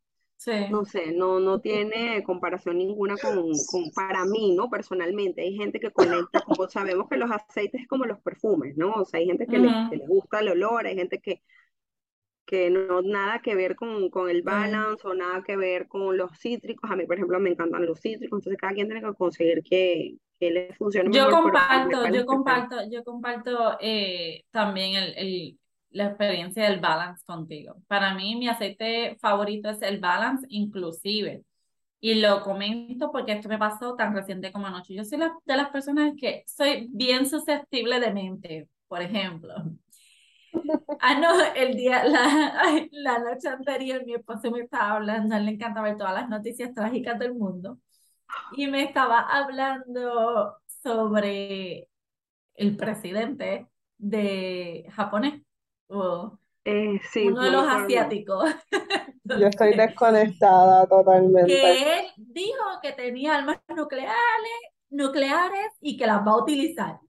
[0.69, 4.69] no sé, no, no tiene comparación ninguna con, con, para mí, ¿no?
[4.69, 8.91] Personalmente, hay gente que conecta, como sabemos que los aceites es como los perfumes, ¿no?
[8.93, 9.71] O sea, hay gente que, le,
[10.07, 11.41] gusta el olor, hay gente que,
[12.45, 16.31] que no nada que ver con, con el balance o nada que ver con los
[16.39, 16.89] cítricos.
[16.89, 20.15] A mí, por ejemplo, me encantan los cítricos, entonces cada quien tiene que conseguir que,
[20.39, 25.59] que le funcione yo Comparto, yo comparto, yo comparto, eh, también el, el
[25.91, 27.75] la experiencia del balance contigo.
[27.87, 31.43] Para mí, mi aceite favorito es el balance inclusive.
[32.01, 34.93] Y lo comento porque esto me pasó tan reciente como anoche.
[34.93, 39.53] Yo soy de las personas que soy bien susceptible de mente, por ejemplo.
[40.99, 45.45] Ah, no, el día, la, la noche anterior mi esposo me estaba hablando, a él
[45.45, 47.77] le encanta ver todas las noticias trágicas del mundo.
[48.57, 51.87] Y me estaba hablando sobre
[52.55, 53.67] el presidente
[53.97, 55.41] de japonés
[55.89, 58.45] o Eh, sí, uno de los asiáticos.
[59.23, 61.51] Yo estoy desconectada totalmente.
[61.51, 64.15] que él dijo que tenía armas nucleares,
[64.89, 66.99] nucleares y que las va a utilizar.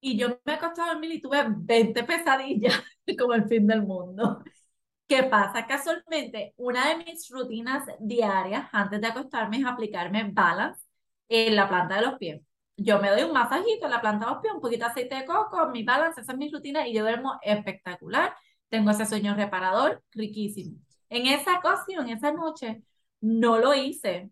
[0.00, 2.80] Y yo me acosté a dormir y tuve 20 pesadillas
[3.18, 4.42] como el fin del mundo.
[5.08, 5.66] ¿Qué pasa?
[5.66, 10.82] Casualmente, una de mis rutinas diarias antes de acostarme es aplicarme balance
[11.28, 12.42] en la planta de los pies.
[12.76, 15.14] Yo me doy un masajito en la planta de los pies, un poquito de aceite
[15.16, 18.34] de coco, mi balance, esa es mi rutina y yo duermo espectacular.
[18.68, 20.78] Tengo ese sueño reparador, riquísimo.
[21.08, 22.82] En esa ocasión, esa noche,
[23.20, 24.30] no lo hice.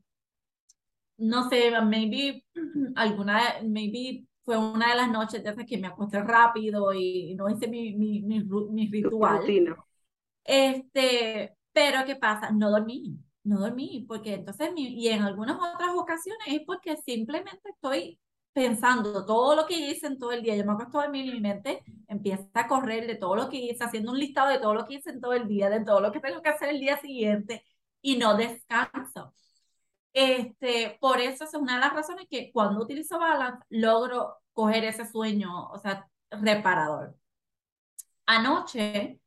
[1.17, 2.45] No sé, maybe
[2.97, 7.49] alguna, maybe fue una de las noches de esas que me acosté rápido y no
[7.49, 9.29] hice mi, mi, mi, mi Tu ritual.
[9.29, 9.77] rutina.
[10.45, 12.51] Este, pero ¿qué pasa?
[12.53, 17.71] No dormí, no dormí, porque entonces, mi- y en algunas otras ocasiones es porque simplemente
[17.71, 18.21] estoy
[18.55, 20.57] pensando todo lo que hice en todo el día.
[20.57, 23.59] Yo me acuesto a dormir y mi mente empieza a correr de todo lo que
[23.59, 26.01] hice, haciendo un listado de todo lo que hice en todo el día, de todo
[26.01, 27.65] lo que tengo que hacer el día siguiente
[28.01, 29.35] y no descanso.
[30.13, 35.07] Este, por eso es una de las razones que cuando utilizo Balance logro coger ese
[35.07, 37.17] sueño, o sea, reparador.
[38.27, 39.21] Anoche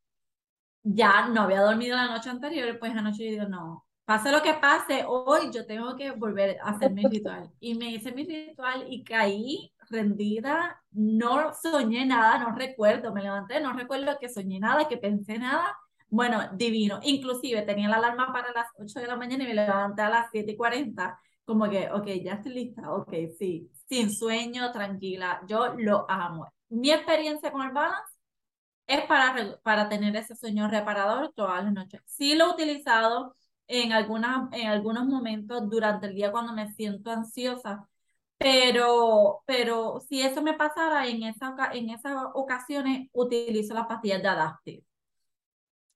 [0.84, 4.54] ya no había dormido la noche anterior, pues anoche yo digo, no, pase lo que
[4.54, 7.52] pase, hoy yo tengo que volver a hacer mi ritual.
[7.60, 13.60] Y me hice mi ritual y caí rendida, no soñé nada, no recuerdo, me levanté,
[13.60, 15.78] no recuerdo que soñé nada, que pensé nada.
[16.08, 17.02] Bueno, divino.
[17.04, 20.28] Inclusive tenía la alarma para las 8 de la mañana y me levanté a las
[20.32, 25.74] 7 y 40, como que, ok, ya estoy lista, ok, sí, sin sueño, tranquila, yo
[25.78, 26.48] lo amo.
[26.70, 28.14] Mi experiencia con el balance
[28.88, 32.02] es para, para tener ese sueño reparador todas las noches.
[32.06, 33.36] Sí lo he utilizado
[33.68, 37.88] en, algunas, en algunos momentos durante el día cuando me siento ansiosa,
[38.38, 44.28] pero, pero si eso me pasara en, esa, en esas ocasiones, utilizo las pastillas de
[44.30, 44.84] Adaptive.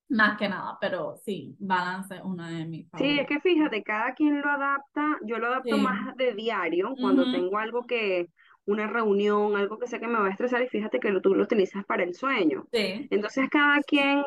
[0.08, 3.26] Más que nada, pero sí, Balance es una de mis Sí, es favoritas.
[3.26, 5.82] que fíjate, cada quien lo adapta, yo lo adapto Sí.
[5.82, 7.32] más de diario, cuando Ujú.
[7.32, 8.28] tengo algo que,
[8.66, 11.42] una reunión, algo que sé que me va a estresar y fíjate que tú lo
[11.42, 12.68] utilizas para el sueño.
[12.72, 13.08] Sí.
[13.10, 14.22] Entonces cada quien,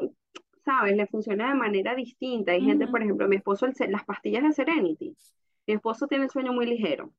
[0.66, 2.51] sabes, le funciona de manera distinta.
[2.51, 5.16] Hay gente, por ejemplo, mi esposo, el las pastillas de Serenity,
[5.68, 7.13] mi esposo tiene el sueño muy ligero.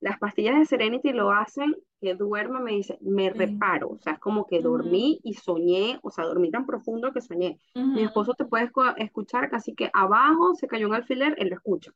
[0.00, 3.38] Las pastillas de Serenity lo hacen que duerma, me dice, me Sí.
[3.38, 3.90] reparo.
[3.90, 7.58] O sea, es como que dormí y soñé, o sea, dormí tan profundo que soñé.
[7.92, 11.56] Mi esposo te puede escu- escuchar casi que abajo se cayó un alfiler, él lo
[11.56, 11.92] escucha.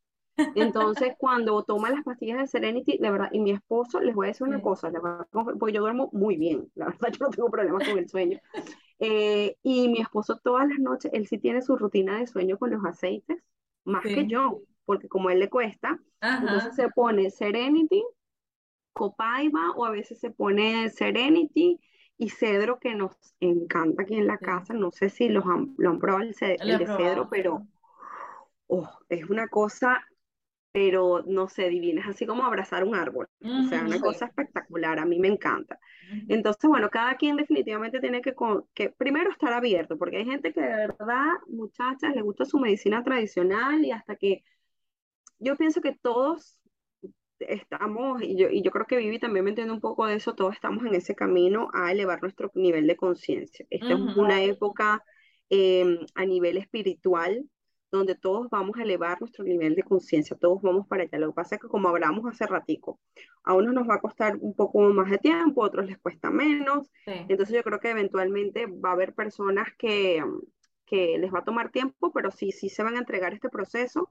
[0.55, 4.29] Entonces, cuando toma las pastillas de Serenity, de verdad, y mi esposo, les voy a
[4.31, 4.63] decir una Sí.
[4.63, 8.09] cosa, conf- porque yo duermo muy bien, la verdad, yo no tengo problemas con el
[8.09, 8.41] sueño.
[8.99, 12.71] Eh, y mi esposo todas las noches, él sí tiene su rutina de sueño con
[12.71, 13.39] los aceites,
[13.85, 18.03] más que yo, porque como a él le cuesta, entonces se pone Serenity,
[18.93, 21.79] Copaiba, o a veces se pone Serenity
[22.19, 24.75] y cedro, que nos encanta aquí en la casa.
[24.75, 27.69] No sé si los han, lo han probado el, de cedro, pero
[28.67, 30.05] oh, es una cosa
[30.73, 35.01] pero no sé, divina, es así como abrazar un árbol, o sea, una cosa espectacular,
[35.01, 35.81] a mí me encanta.
[36.29, 40.69] Entonces, bueno, cada quien definitivamente tiene que primero estar abierto, porque hay gente que de
[40.69, 44.45] verdad, muchachas, le gusta su medicina tradicional y hasta que
[45.41, 46.59] yo pienso que todos
[47.41, 50.35] estamos, y yo, y yo creo que Vivi también me entiende un poco de eso,
[50.35, 53.67] todos estamos en ese camino a elevar nuestro nivel de conciencia.
[53.71, 54.21] Esta es Ujú.
[54.21, 55.03] una época
[55.49, 57.45] eh, a nivel espiritual
[57.91, 61.19] donde todos vamos a elevar nuestro nivel de conciencia, todos vamos para allá.
[61.19, 63.01] Lo que pasa es que como hablamos hace ratico,
[63.43, 66.31] a unos nos va a costar un poco más de tiempo, a otros les cuesta
[66.31, 66.89] menos.
[67.05, 67.13] Sí.
[67.29, 70.23] Entonces yo creo que eventualmente va a haber personas que,
[70.87, 74.09] que les va a tomar tiempo, pero sí, sí se van a entregar este proceso.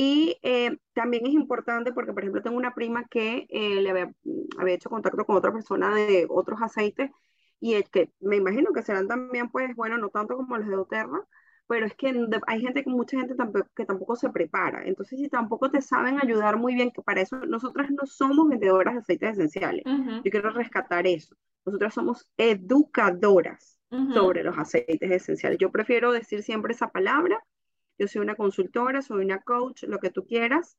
[0.00, 4.12] Y eh, también es importante porque, por ejemplo, tengo una prima que eh, le había,
[4.56, 7.10] había hecho contacto con otra persona de otros aceites
[7.58, 10.76] y es que me imagino que serán también, pues, bueno, no tanto como los de
[10.76, 11.20] Oterra,
[11.66, 12.14] pero es que
[12.46, 14.84] hay gente, mucha gente tampoco, que tampoco se prepara.
[14.84, 18.94] Entonces, si tampoco te saben ayudar muy bien, que para eso nosotras no somos vendedoras
[18.94, 19.84] de aceites esenciales.
[19.84, 20.22] Ujú.
[20.22, 21.34] Yo quiero rescatar eso.
[21.66, 24.12] Nosotras somos educadoras Ujú.
[24.14, 25.58] sobre los aceites esenciales.
[25.58, 27.42] Yo prefiero decir siempre esa palabra.
[27.98, 30.76] Yo soy una consultora, soy una coach, lo que tú quieras,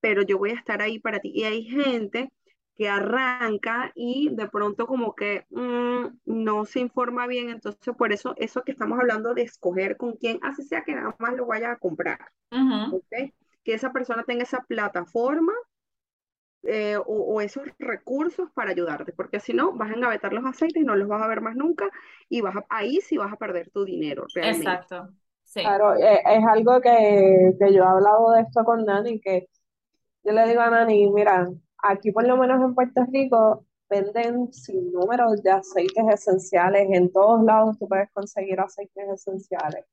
[0.00, 1.32] pero yo voy a estar ahí para ti.
[1.34, 2.32] Y hay gente
[2.76, 8.34] que arranca y de pronto como que mm, no se informa bien, entonces por eso
[8.38, 11.72] eso que estamos hablando de escoger con quién, así sea que nada más lo vaya
[11.72, 12.18] a comprar,
[12.54, 12.80] Ujú.
[12.90, 13.06] ¿ok?
[13.64, 15.52] Que esa persona tenga esa plataforma
[16.62, 20.82] eh, o, o esos recursos para ayudarte, porque si no, vas a engavetar los aceites
[20.82, 21.90] y no los vas a ver más nunca
[22.28, 24.86] y vas a- ahí sí vas a perder tu dinero realmente.
[24.90, 25.14] Exacto.
[25.50, 25.62] Sí.
[25.62, 29.48] Claro, eh, es algo que, que yo he hablado de esto con Nani, que
[30.22, 34.92] yo le digo a Nani, mira, aquí por lo menos en Puerto Rico, venden sin
[34.92, 36.86] números de aceites esenciales.
[36.92, 39.84] En todos lados tú puedes conseguir aceites esenciales.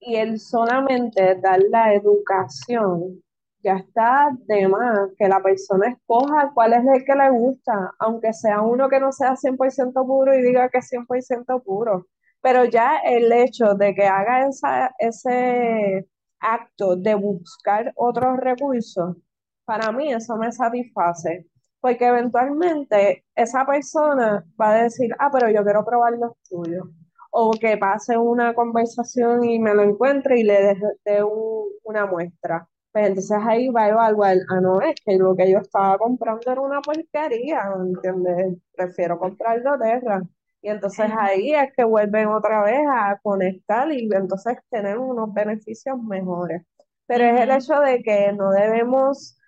[0.00, 3.22] Y el solamente dar la educación,
[3.62, 8.32] ya está de más que la persona escoja cuál es el que le gusta, aunque
[8.32, 12.08] sea uno que no sea 100% puro y diga que es 100% puro.
[12.42, 16.06] Pero ya el hecho de que haga esa, ese
[16.40, 19.16] acto de buscar otros recursos,
[19.64, 21.46] para mí eso me satisface,
[21.80, 26.86] porque eventualmente esa persona va a decir, ah, pero yo quiero probar los tuyos
[27.32, 31.22] o que pase una conversación y me lo encuentre y le dé
[31.84, 32.68] una muestra.
[32.92, 36.52] Pues entonces ahí va a evaluar, ah, no, es que lo que yo estaba comprando
[36.52, 38.58] era una porquería, ¿entiendes?
[38.76, 40.22] Prefiero comprar Terra.
[40.62, 45.98] Y entonces ahí es que vuelven otra vez a conectar y entonces tener unos beneficios
[46.02, 46.62] mejores.
[47.06, 49.38] Pero es el hecho de que no debemos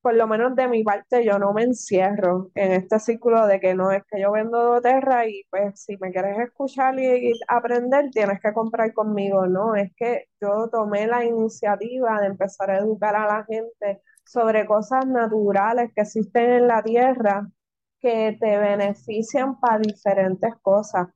[0.00, 3.74] por lo menos de mi parte, yo no me encierro en este círculo de que
[3.74, 8.40] no es que yo vendo doTERRA y pues si me quieres escuchar y, aprender, tienes
[8.40, 9.46] que comprar conmigo.
[9.46, 14.66] No, es que yo tomé la iniciativa de empezar a educar a la gente sobre
[14.66, 17.46] cosas naturales que existen en la tierra
[18.00, 21.08] que te benefician para diferentes cosas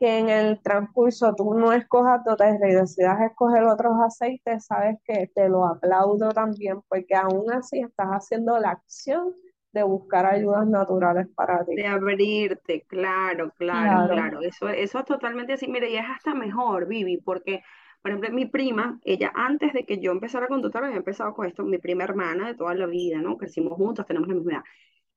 [0.00, 5.46] que en el transcurso tú no escojas y decidas escoger otros aceites, sabes que te
[5.50, 9.34] lo aplaudo también, porque aún así estás haciendo la acción
[9.72, 11.76] de buscar ayudas naturales para ti.
[11.76, 14.40] De abrirte, claro, claro, claro.
[14.40, 15.68] Eso, eso es totalmente así.
[15.68, 17.62] Mire, y es hasta mejor, Vivi, porque,
[18.00, 21.46] por ejemplo, mi prima, ella antes de que yo empezara con doTERRA, había empezado con
[21.46, 23.36] esto, mi prima hermana de toda la vida, ¿no?
[23.36, 24.62] Crecimos juntos, tenemos la misma edad.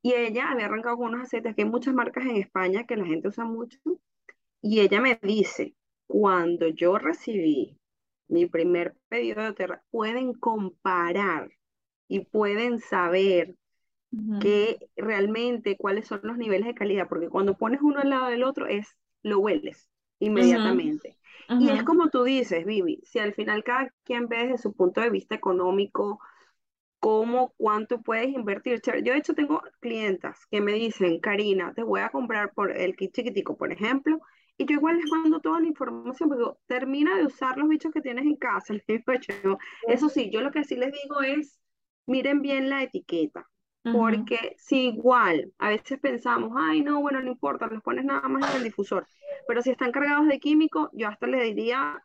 [0.03, 3.05] Y ella había arrancado con unos aceites que hay muchas marcas en España que la
[3.05, 3.79] gente usa mucho,
[4.61, 5.75] y ella me dice,
[6.07, 7.79] cuando yo recibí
[8.27, 11.51] mi primer pedido de tierra, pueden comparar
[12.07, 13.55] y pueden saber
[14.39, 18.43] que realmente cuáles son los niveles de calidad, porque cuando pones uno al lado del
[18.43, 19.89] otro es lo hueles
[20.19, 21.17] inmediatamente.
[21.59, 25.01] Y es como tú dices, Vivi, si al final cada quien ve desde su punto
[25.01, 26.19] de vista económico,
[27.03, 28.81] cómo, cuánto puedes invertir.
[28.81, 32.95] Yo de hecho tengo clientas que me dicen, Karina, te voy a comprar por el
[32.95, 34.21] kit chiquitico, por ejemplo,
[34.57, 37.99] y yo igual les mando toda la información, porque termina de usar los bichos que
[37.99, 38.73] tienes en casa.
[39.87, 41.59] Eso sí, yo lo que sí les digo es,
[42.05, 43.49] miren bien la etiqueta.
[43.91, 48.49] Porque si igual a veces pensamos, ay, no, bueno, no importa, los pones nada más
[48.49, 49.05] en el difusor.
[49.45, 52.01] Pero si están cargados de químico, yo hasta le diría,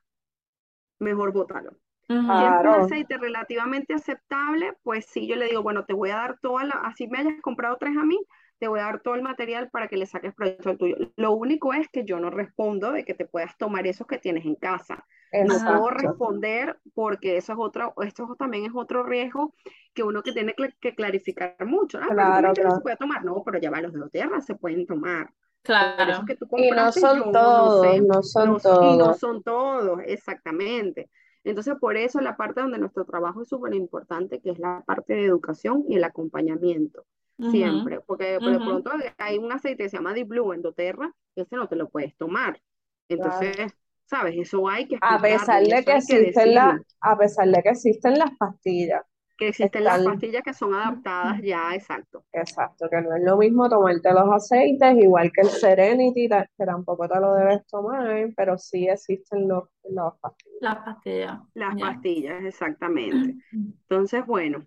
[0.99, 1.77] mejor bótalo.
[2.09, 6.17] Si es un aceite relativamente aceptable, pues sí, yo le digo, bueno, te voy a
[6.17, 8.19] dar toda la, así me hayas comprado tres a mí,
[8.59, 10.97] te voy a dar todo el material para que le saques provecho al tuyo.
[11.17, 14.47] Lo único es que yo no respondo de que te puedas tomar esos que tienes
[14.47, 15.05] en casa.
[15.33, 19.55] No puedo responder porque eso es otro, esto también es otro riesgo
[19.93, 21.99] que uno que tiene que clarificar mucho.
[22.03, 22.77] Ah, claro, claro.
[22.77, 25.31] se puede tomar, no, pero ya va, los de la tierra se pueden tomar.
[25.63, 26.25] Claro.
[26.57, 28.95] y no son todos, no, son todos.
[28.95, 31.11] Y no son todos, exactamente.
[31.51, 35.15] Entonces, por eso la parte donde nuestro trabajo es súper importante, que es la parte
[35.15, 37.05] de educación y el acompañamiento
[37.51, 41.55] siempre, porque de pronto hay un aceite que se llama Deep Blue en doTERRA, ese
[41.55, 42.61] no te lo puedes tomar.
[43.09, 43.73] Entonces,
[44.05, 44.35] ¿sabes?
[44.37, 48.37] Eso hay que a pesar de que, existen la, a pesar de que existen las
[48.37, 49.03] pastillas.
[49.39, 52.25] Que existen las pastillas que son adaptadas ya, exacto.
[52.33, 57.09] Exacto, que no es lo mismo tomarte los aceites, igual que el Serenity, que tampoco
[57.09, 60.59] te lo debes tomar, pero sí existen los, las pastillas.
[60.61, 61.39] Las pastillas.
[61.55, 63.37] Las pastillas, exactamente.
[63.53, 64.67] Entonces, bueno,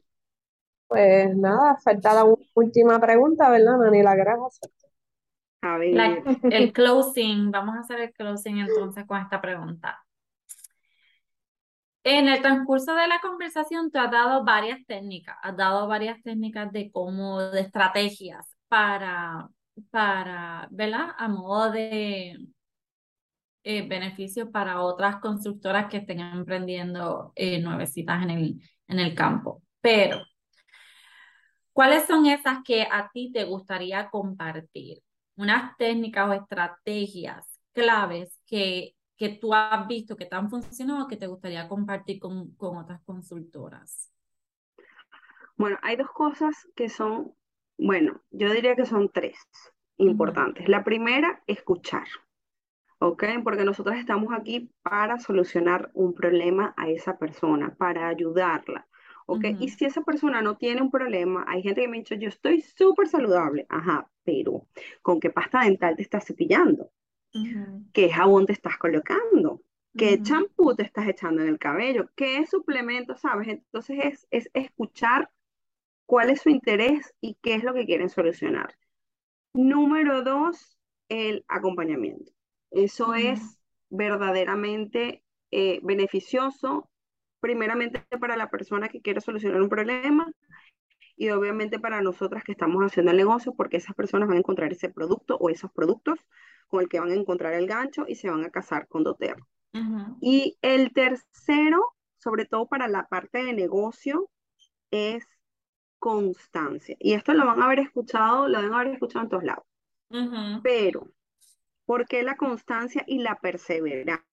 [0.91, 4.03] pues nada, falta la última pregunta, ¿verdad, Nani?
[4.03, 4.71] La gracias.
[5.61, 6.23] A ver.
[6.43, 10.00] el closing, vamos a hacer el closing entonces con esta pregunta.
[12.03, 16.71] En el transcurso de la conversación te has dado varias técnicas, has dado varias técnicas
[16.71, 19.49] de cómo, de estrategias para,
[19.91, 21.09] para, ¿verdad?
[21.17, 22.37] A modo de
[23.63, 29.61] eh, beneficio para otras constructoras que estén emprendiendo eh, nuevecitas en el, en el campo.
[29.81, 30.21] Pero
[31.73, 34.99] ¿Cuáles son esas que a ti te gustaría compartir?
[35.35, 41.15] Unas técnicas o estrategias claves que, que tú has visto que te han funcionado que
[41.15, 44.11] te gustaría compartir con, con otras consultoras.
[45.55, 47.31] Bueno, hay dos cosas que son,
[47.77, 49.37] bueno, yo diría que son tres
[49.97, 50.67] importantes.
[50.67, 52.07] La primera, escuchar.
[52.97, 53.25] ¿ok?
[53.43, 58.87] Porque nosotros estamos aquí para solucionar un problema a esa persona, para ayudarla.
[59.27, 59.45] ¿ok?
[59.59, 62.29] Y si esa persona no tiene un problema, hay gente que me ha dicho, yo
[62.29, 64.65] estoy súper saludable, ajá, pero
[65.03, 66.89] ¿con qué pasta dental te estás cepillando?
[67.93, 69.61] ¿Qué jabón te estás colocando?
[69.97, 72.09] ¿Qué champú te estás echando en el cabello?
[72.15, 73.49] ¿Qué suplemento, sabes?
[73.49, 75.29] Entonces es, es escuchar
[76.05, 78.75] cuál es su interés y qué es lo que quieren solucionar.
[79.53, 80.77] Número dos,
[81.09, 82.31] el acompañamiento.
[82.69, 83.59] Eso es
[83.89, 86.89] verdaderamente eh, beneficioso,
[87.41, 90.31] primeramente para la persona que quiere solucionar un problema
[91.21, 94.71] y obviamente para nosotras que estamos haciendo el negocio, porque esas personas van a encontrar
[94.71, 96.17] ese producto o esos productos
[96.67, 99.47] con el que van a encontrar el gancho y se van a casar con doTERRA.
[100.19, 104.31] Y el tercero, sobre todo para la parte de negocio,
[104.89, 105.27] es
[105.99, 106.97] constancia.
[106.99, 109.65] Y esto lo van a haber escuchado, lo deben haber escuchado en todos lados.
[110.63, 111.07] Pero,
[111.85, 114.25] ¿por qué la constancia y la perseverancia?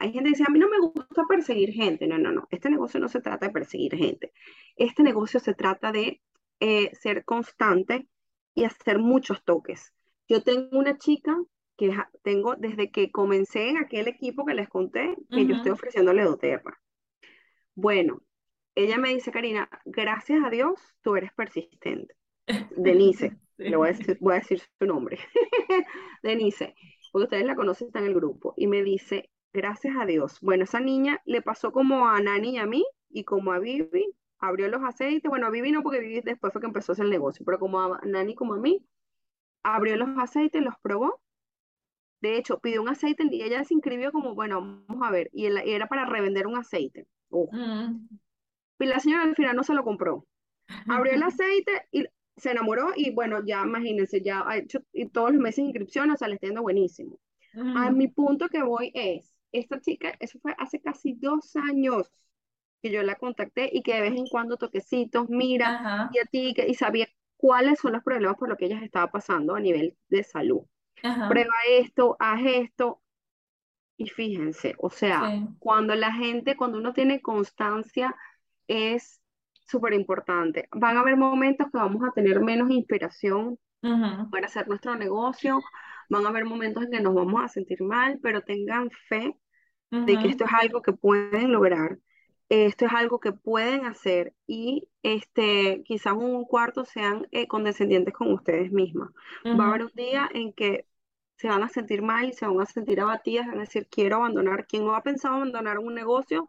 [0.00, 2.06] Hay gente que dice, a mí no me gusta perseguir gente.
[2.06, 2.48] No, no, no.
[2.50, 4.32] Este negocio no se trata de perseguir gente.
[4.74, 6.22] Este negocio se trata de
[6.60, 8.06] eh, ser constante
[8.54, 9.92] y hacer muchos toques.
[10.28, 11.36] Yo tengo una chica
[11.76, 16.22] que tengo desde que comencé en aquel equipo que les conté, que yo estoy ofreciéndole
[16.22, 16.78] doTERRA.
[17.74, 18.22] Bueno,
[18.74, 22.14] ella me dice, Karina, gracias a Dios, tú eres persistente.
[22.76, 25.18] Denise, le voy a decir, voy a decir su nombre.
[26.22, 26.74] Denise,
[27.10, 28.54] porque ustedes la conocen, está en el grupo.
[28.56, 30.38] Y me dice, gracias a Dios.
[30.40, 34.06] Bueno, esa niña le pasó como a Nani y a mí, y como a Vivi,
[34.40, 35.28] abrió los aceites.
[35.28, 37.58] Bueno, a Vivi no, porque Vivi después fue que empezó a hacer el negocio, pero
[37.58, 38.84] como a Nani como a mí,
[39.62, 41.20] abrió los aceites, los probó.
[42.20, 45.46] De hecho, pidió un aceite y ella se inscribió como, bueno, vamos a ver, y,
[45.46, 47.06] era para revender un aceite.
[47.30, 48.08] Mm.
[48.78, 50.26] Y la señora al final no se lo compró.
[50.88, 52.06] Abrió el aceite y
[52.36, 56.16] se enamoró y bueno, ya imagínense, ya ha hecho y todos los meses inscripción, o
[56.16, 57.18] sea, le está yendo buenísimo.
[57.74, 62.10] A mi punto que voy es, esta chica, eso fue hace casi dos años
[62.82, 65.78] que yo la contacté y que de vez en cuando toquecitos, mira,
[66.08, 69.10] y a ti, que, y sabía cuáles son los problemas por los que ella estaba
[69.10, 70.62] pasando a nivel de salud.
[71.26, 73.02] Prueba esto, haz esto.
[73.96, 78.16] Y fíjense, o sea, cuando la gente, cuando uno tiene constancia,
[78.68, 79.20] es
[79.66, 80.68] súper importante.
[80.72, 83.58] Van a haber momentos que vamos a tener menos inspiración
[84.30, 85.66] para hacer nuestro negocio,
[86.08, 89.36] van a haber momentos en que nos vamos a sentir mal, pero tengan fe
[90.04, 91.98] de que esto es algo que pueden lograr,
[92.50, 98.32] esto es algo que pueden hacer y este, quizás un cuarto sean eh, condescendientes con
[98.32, 99.10] ustedes mismas.
[99.44, 100.86] Va a haber un día en que
[101.36, 104.16] se van a sentir mal y se van a sentir abatidas, van a decir, quiero
[104.16, 104.66] abandonar.
[104.66, 106.48] ¿Quién no ha pensado abandonar un negocio?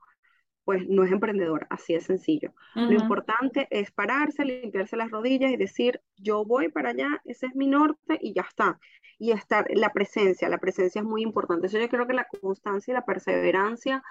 [0.63, 2.53] pues no es emprendedor, así de sencillo.
[2.75, 7.55] Lo importante es pararse, limpiarse las rodillas y decir, yo voy para allá, ese es
[7.55, 8.79] mi norte y ya está.
[9.17, 11.67] Y estar, la presencia, la presencia es muy importante.
[11.67, 14.03] Eso yo creo que la constancia y la perseverancia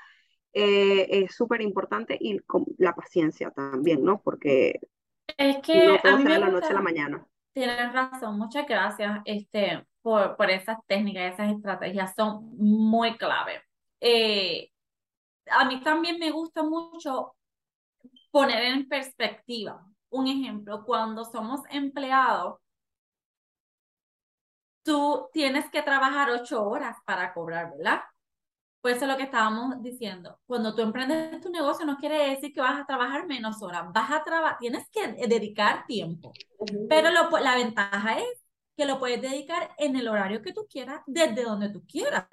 [0.53, 2.41] eh, es súper importante y
[2.79, 4.21] la paciencia también, ¿no?
[4.21, 4.81] Porque
[5.37, 7.27] es que no todo de la noche a la mañana.
[7.53, 13.63] Tienes razón, muchas gracias este, por, por esas técnicas, esas estrategias, son muy clave.
[14.01, 14.71] Eh,
[15.51, 17.35] a mí también me gusta mucho
[18.31, 19.85] poner en perspectiva.
[20.11, 22.59] Un ejemplo, cuando somos empleados,
[24.83, 28.01] tú tienes que trabajar ocho horas para cobrar, ¿verdad?
[28.81, 30.39] Pues eso es lo que estábamos diciendo.
[30.47, 34.11] Cuando tú emprendes tu negocio no quiere decir que vas a trabajar menos horas, vas
[34.11, 36.33] a trabajar, tienes que dedicar tiempo.
[36.89, 38.45] Pero lo, la ventaja es
[38.77, 42.27] que lo puedes dedicar en el horario que tú quieras, desde donde tú quieras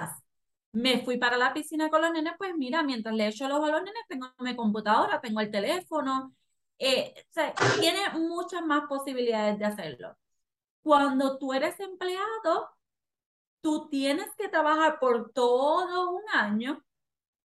[0.78, 3.72] me fui para la piscina con los nenes, pues mira, mientras le echo los a
[3.72, 6.36] los nenes, tengo mi computadora, tengo el teléfono,
[6.80, 10.15] eh, o sea, tiene muchas más posibilidades de hacerlo.
[10.84, 12.69] Cuando tú eres empleado,
[13.61, 16.84] tú tienes que trabajar por todo un año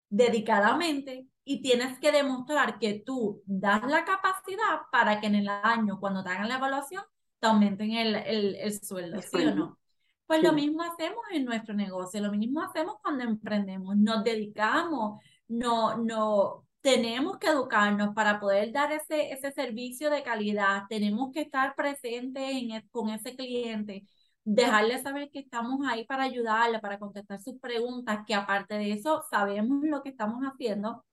[0.08, 5.98] dedicadamente y tienes que demostrar que tú das la capacidad para que en el año,
[5.98, 7.02] cuando te hagan la evaluación,
[7.38, 9.78] te aumenten el, el, el sueldo, ¿sí o no?
[10.26, 15.96] Pues lo mismo hacemos en nuestro negocio, lo mismo hacemos cuando emprendemos, nos dedicamos, no,
[15.96, 21.74] no, tenemos que educarnos para poder dar ese, ese servicio de calidad, tenemos que estar
[21.74, 24.06] presentes en e, con ese cliente,
[24.44, 29.22] dejarle saber que estamos ahí para ayudarle, para contestar sus preguntas, que aparte de eso
[29.30, 31.04] sabemos lo que estamos haciendo.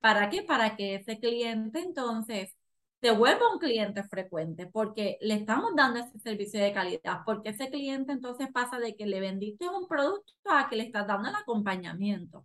[0.00, 0.42] ¿Para qué?
[0.42, 2.56] Para que ese cliente entonces
[3.00, 7.68] te vuelva un cliente frecuente porque le estamos dando ese servicio de calidad, porque ese
[7.70, 11.34] cliente entonces pasa de que le vendiste un producto a que le estás dando el
[11.34, 12.44] acompañamiento.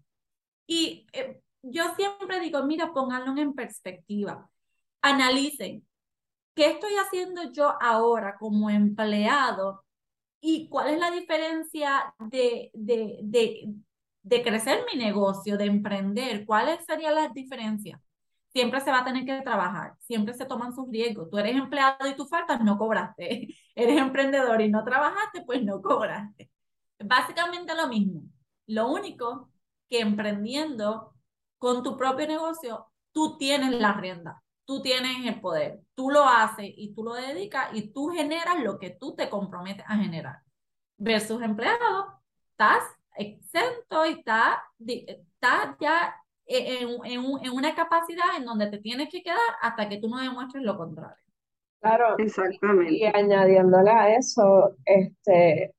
[0.67, 4.49] Y eh, yo siempre digo, mira, pónganlo en perspectiva,
[5.01, 5.87] analicen
[6.55, 9.85] qué estoy haciendo yo ahora como empleado
[10.41, 13.73] y cuál es la diferencia de, de, de,
[14.23, 17.99] de crecer mi negocio, de emprender, cuáles serían las diferencias
[18.51, 21.29] siempre se va a tener que trabajar, siempre se toman sus riesgos.
[21.29, 23.47] Tú eres empleado y tú faltas, no cobraste.
[23.75, 26.49] Eres emprendedor y no trabajaste, pues no cobraste.
[26.99, 28.23] Básicamente lo mismo.
[28.67, 29.51] Lo único
[29.89, 31.13] que emprendiendo
[31.59, 34.43] con tu propio negocio, tú tienes la rienda.
[34.67, 38.77] Tú tienes el poder, tú lo haces y tú lo dedicas y tú generas lo
[38.77, 40.41] que tú te comprometes a generar.
[40.97, 42.21] Versus empleado,
[42.51, 42.83] estás
[43.15, 46.13] exento y estás, ya
[46.45, 50.63] en, en, una capacidad en donde te tienes que quedar hasta que tú no demuestres
[50.63, 51.23] lo contrario.
[51.79, 52.93] Claro, exactamente.
[52.93, 55.73] Y añadiéndole a eso, este,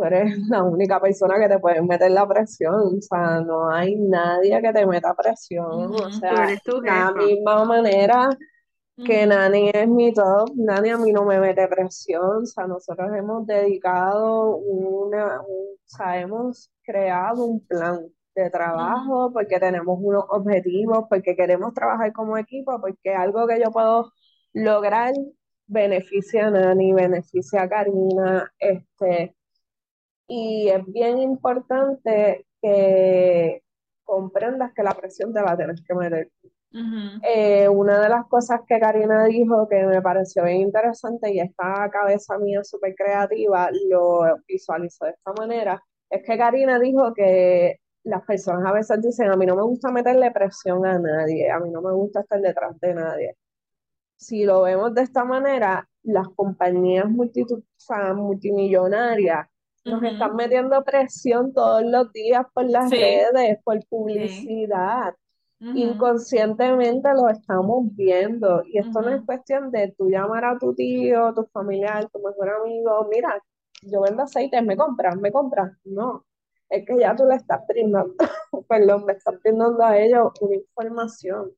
[0.00, 3.96] tú eres la única persona que te puede meter la presión, o sea, no hay
[3.96, 8.30] nadie que te meta presión, o sea, de la misma manera
[9.04, 13.10] que Nani es mi top, Nani a mí no me mete presión, o sea, nosotros
[13.16, 21.06] hemos dedicado una, o sea, hemos creado un plan de trabajo porque tenemos unos objetivos,
[21.08, 24.12] porque queremos trabajar como equipo, porque algo que yo puedo
[24.52, 25.14] lograr
[25.66, 29.34] beneficia a Nani, beneficia a Karina, este,
[30.30, 33.62] y es bien importante que
[34.04, 36.30] comprendas que la presión te la tienes que meter.
[37.24, 41.90] Eh, una de las cosas que Karina dijo que me pareció bien interesante y esta
[41.90, 48.24] cabeza mía súper creativa lo visualizó de esta manera, es que Karina dijo que las
[48.24, 51.70] personas a veces dicen, a mí no me gusta meterle presión a nadie, a mí
[51.70, 53.36] no me gusta estar detrás de nadie.
[54.16, 59.48] Si lo vemos de esta manera, las compañías multimillonarias
[59.84, 65.14] nos están metiendo presión todos los días por las redes, por publicidad.
[65.60, 68.62] Inconscientemente lo estamos viendo.
[68.66, 72.50] Y esto no es cuestión de tú llamar a tu tío, tu familiar, tu mejor
[72.50, 73.38] amigo, mira,
[73.82, 75.72] yo vendo aceites, me compras, me compras.
[75.84, 76.24] No,
[76.68, 78.14] es que ya tú le estás brindando,
[78.68, 81.52] perdón, me estás brindando a ellos una información.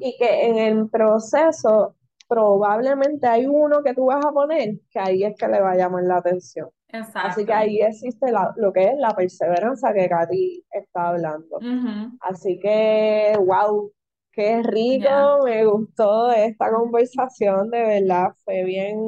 [0.00, 1.96] Y que en el proceso
[2.28, 5.76] probablemente hay uno que tú vas a poner que ahí es que le va a
[5.76, 6.70] llamar la atención.
[7.14, 8.26] Así que ahí existe
[8.56, 11.58] lo que es la perseverancia que Katy está hablando.
[12.20, 13.92] Así que, wow,
[14.32, 15.08] qué rico,
[15.44, 18.98] me gustó esta conversación, de verdad, fue bien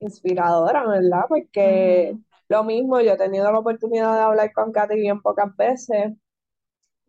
[0.00, 1.24] inspiradora, ¿verdad?
[1.28, 2.16] Porque
[2.48, 6.12] lo mismo, yo he tenido la oportunidad de hablar con Katy bien pocas veces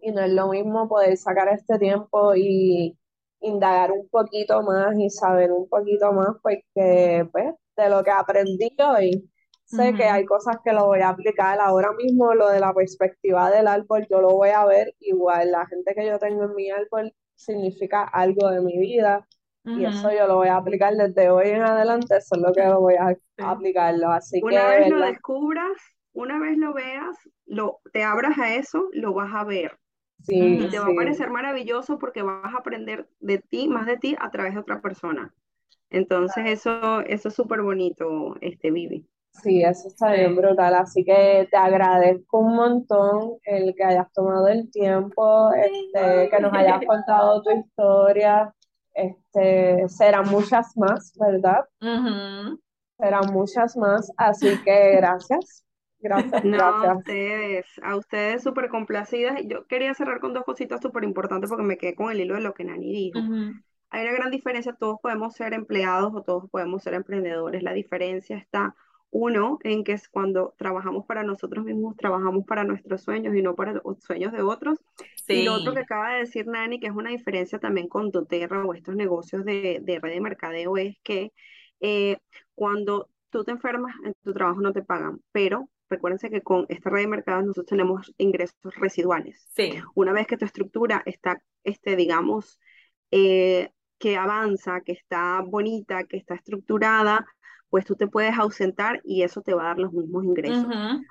[0.01, 2.97] y no es lo mismo poder sacar este tiempo y
[3.41, 8.75] indagar un poquito más y saber un poquito más, porque pues de lo que aprendí
[8.79, 9.29] hoy,
[9.63, 11.59] sé que hay cosas que lo voy a aplicar.
[11.59, 15.65] Ahora mismo, lo de la perspectiva del árbol, yo lo voy a ver igual, la
[15.67, 19.25] gente que yo tengo en mi árbol significa algo de mi vida
[19.63, 22.67] y eso yo lo voy a aplicar desde hoy en adelante, eso es lo que
[22.73, 25.71] voy a aplicarlo, así una vez lo descubras,
[26.13, 27.15] una vez lo veas,
[27.45, 29.77] lo, te abras a eso, lo vas a ver.
[30.21, 33.97] Sí, y te va a parecer maravilloso porque vas a aprender de ti, más de
[33.97, 35.33] ti, a través de otra persona.
[35.89, 39.07] Entonces eso, eso es súper bonito, este, Vivi.
[39.31, 40.75] Sí, eso está bien brutal.
[40.75, 46.53] Así que te agradezco un montón el que hayas tomado el tiempo, este, que nos
[46.53, 48.53] hayas contado tu historia.
[48.93, 51.63] Este, serán muchas más, ¿verdad?
[52.97, 54.11] Serán muchas más.
[54.17, 55.65] Así que gracias.
[56.01, 59.41] Gracias, no, a ustedes, a ustedes súper complacidas.
[59.45, 62.41] Yo quería cerrar con dos cositas súper importantes porque me quedé con el hilo de
[62.41, 63.19] lo que Nani dijo
[63.91, 67.63] hay una gran diferencia, todos podemos ser empleados o todos podemos ser emprendedores.
[67.63, 68.75] La diferencia está,
[69.09, 73.55] uno, en que es cuando trabajamos para nosotros mismos, trabajamos para nuestros sueños y no
[73.55, 74.79] para los sueños de otros.
[75.27, 78.63] Y lo otro que acaba de decir Nani, que es una diferencia también con doTERRA
[78.63, 81.31] o estos negocios de, red de mercadeo, es que
[81.79, 82.17] eh,
[82.53, 86.91] cuando tú te enfermas, en tu trabajo no te pagan, pero recuérdense que con esta
[86.91, 89.47] red de mercado nosotros tenemos ingresos residuales.
[89.55, 89.73] Sí.
[89.95, 92.59] Una vez que tu estructura está, este, digamos,
[93.11, 97.27] eh, que avanza, que está bonita, que está estructurada,
[97.69, 100.65] pues tú te puedes ausentar y eso te va a dar los mismos ingresos.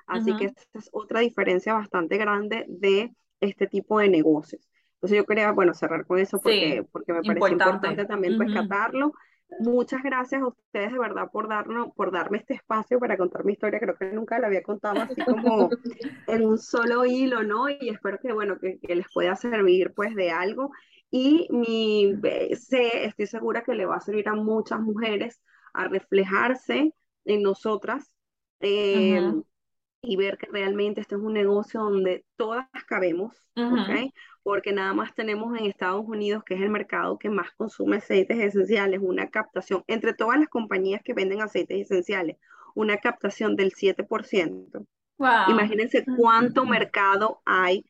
[0.07, 4.67] Así que esta es otra diferencia bastante grande de este tipo de negocios.
[4.95, 9.13] Entonces yo quería, bueno, cerrar con eso porque, porque me parece importante, también rescatarlo.
[9.61, 13.53] Muchas gracias a ustedes de verdad por darnos, por darme este espacio para contar mi
[13.53, 13.79] historia.
[13.79, 15.69] Creo que nunca la había contado así como
[16.27, 17.69] en un solo hilo, ¿no?
[17.69, 20.71] Y espero que, bueno, que, que les pueda servir pues de algo
[21.11, 22.15] y mi,
[22.55, 25.41] sé, estoy segura que le va a servir a muchas mujeres
[25.73, 26.93] a reflejarse
[27.25, 28.11] en nosotras
[28.59, 29.43] em,
[30.01, 33.35] y ver que realmente este es un negocio donde todas cabemos,
[34.43, 38.39] Porque nada más tenemos en Estados Unidos, que es el mercado que más consume aceites
[38.39, 42.37] esenciales, una captación, entre todas las compañías que venden aceites esenciales,
[42.75, 44.85] una captación del 7%.
[45.49, 47.85] Imagínense cuánto mercado hay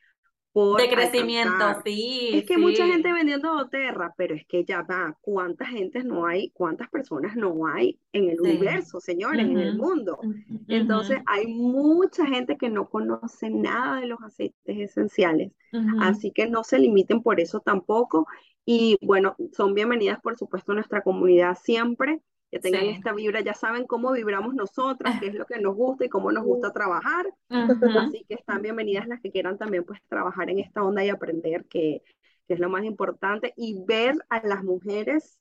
[0.54, 2.32] de crecimiento, sí.
[2.34, 6.50] Es que mucha gente vendiendo doTERRA, pero es que ya va, ¿cuántas gentes no hay?
[6.52, 10.20] ¿Cuántas personas no hay en el universo, señores, en el mundo?
[10.68, 15.52] Entonces, hay mucha gente que no conoce nada de los aceites esenciales.
[16.00, 18.28] Así que no se limiten por eso tampoco.
[18.66, 22.22] Y bueno, son bienvenidas, por supuesto, a nuestra comunidad siempre.
[22.52, 26.06] Que tengan esta vibra, ya saben cómo vibramos nosotras, qué es lo que nos gusta
[26.06, 27.28] y cómo nos gusta trabajar.
[27.50, 31.66] Así que están bienvenidas las que quieran también pues trabajar en esta onda y aprender,
[31.66, 32.02] que,
[32.48, 35.40] que es lo más importante, y ver a las mujeres,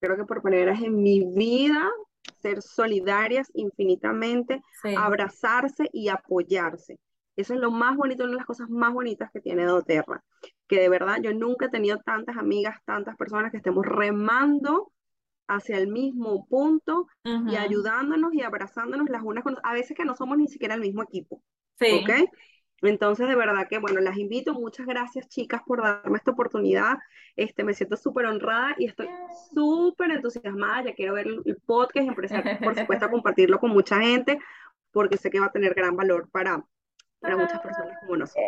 [0.00, 1.88] creo que por primera vez en mi vida,
[2.42, 4.60] ser solidarias infinitamente,
[4.96, 6.98] abrazarse y apoyarse.
[7.36, 10.22] Eso es lo más bonito, una de las cosas más bonitas que tiene doTERRA,
[10.66, 14.92] que de verdad yo nunca he tenido tantas amigas, tantas personas que estemos remando
[15.50, 20.14] hacia el mismo punto y ayudándonos y abrazándonos las unas con a veces que no
[20.14, 21.42] somos ni siquiera el mismo equipo.
[21.78, 22.02] Sí.
[22.02, 22.30] ¿Ok?
[22.82, 24.54] Entonces, de verdad que, bueno, las invito.
[24.54, 26.98] Muchas gracias, chicas, por darme esta oportunidad.
[27.36, 29.08] Este, me siento súper honrada y estoy
[29.52, 30.84] súper entusiasmada.
[30.84, 34.38] Ya quiero ver el podcast y empezar, por supuesto, a compartirlo con mucha gente,
[34.92, 36.64] porque sé que va a tener gran valor para,
[37.18, 38.44] para muchas personas como nosotros.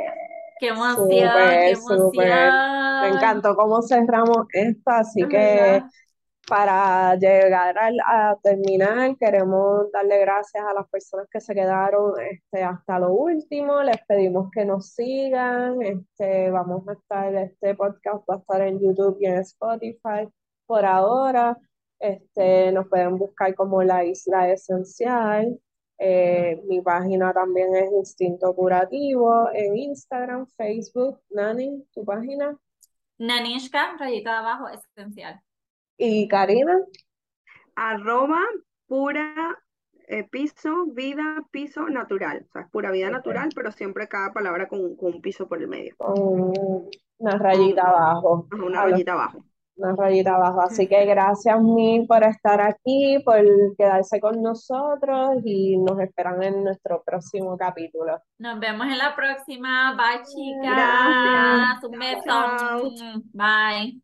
[0.61, 2.13] Qué emoción, qué emoción.
[2.15, 5.83] Me encantó cómo cerramos esto, así que
[6.49, 12.99] para llegar a terminar, queremos darle gracias a las personas que se quedaron este, hasta
[12.99, 13.83] lo último.
[13.83, 15.81] Les pedimos que nos sigan.
[15.83, 20.29] Este, vamos a estar, este podcast va a estar en YouTube y en Spotify
[20.67, 21.57] por ahora.
[21.99, 25.59] Este, nos pueden buscar como La Isla Esencial.
[25.99, 31.21] Eh, mi página también es Instinto Curativo en Instagram, Facebook.
[31.31, 32.59] Nani, ¿tu página?
[33.19, 35.41] Nanishka, rayita abajo, esencial.
[35.97, 36.79] ¿Y Karina?
[37.75, 38.41] Arroba
[38.87, 39.59] pura
[40.09, 42.45] eh, piso, vida, piso natural.
[42.47, 45.69] O sea, es pura vida natural, pero siempre cada palabra con, un piso por el
[45.69, 45.95] medio.
[47.19, 48.47] una rayita abajo.
[48.53, 49.45] una rayita abajo.
[49.77, 50.61] Una rayita abajo.
[50.61, 53.43] Así que gracias mil por estar aquí, por
[53.79, 58.21] quedarse con nosotros y nos esperan en nuestro próximo capítulo.
[58.39, 59.97] Nos vemos en la próxima.
[59.97, 61.83] Bye, chicas.
[61.85, 63.23] Un beso.
[63.33, 64.03] Bye.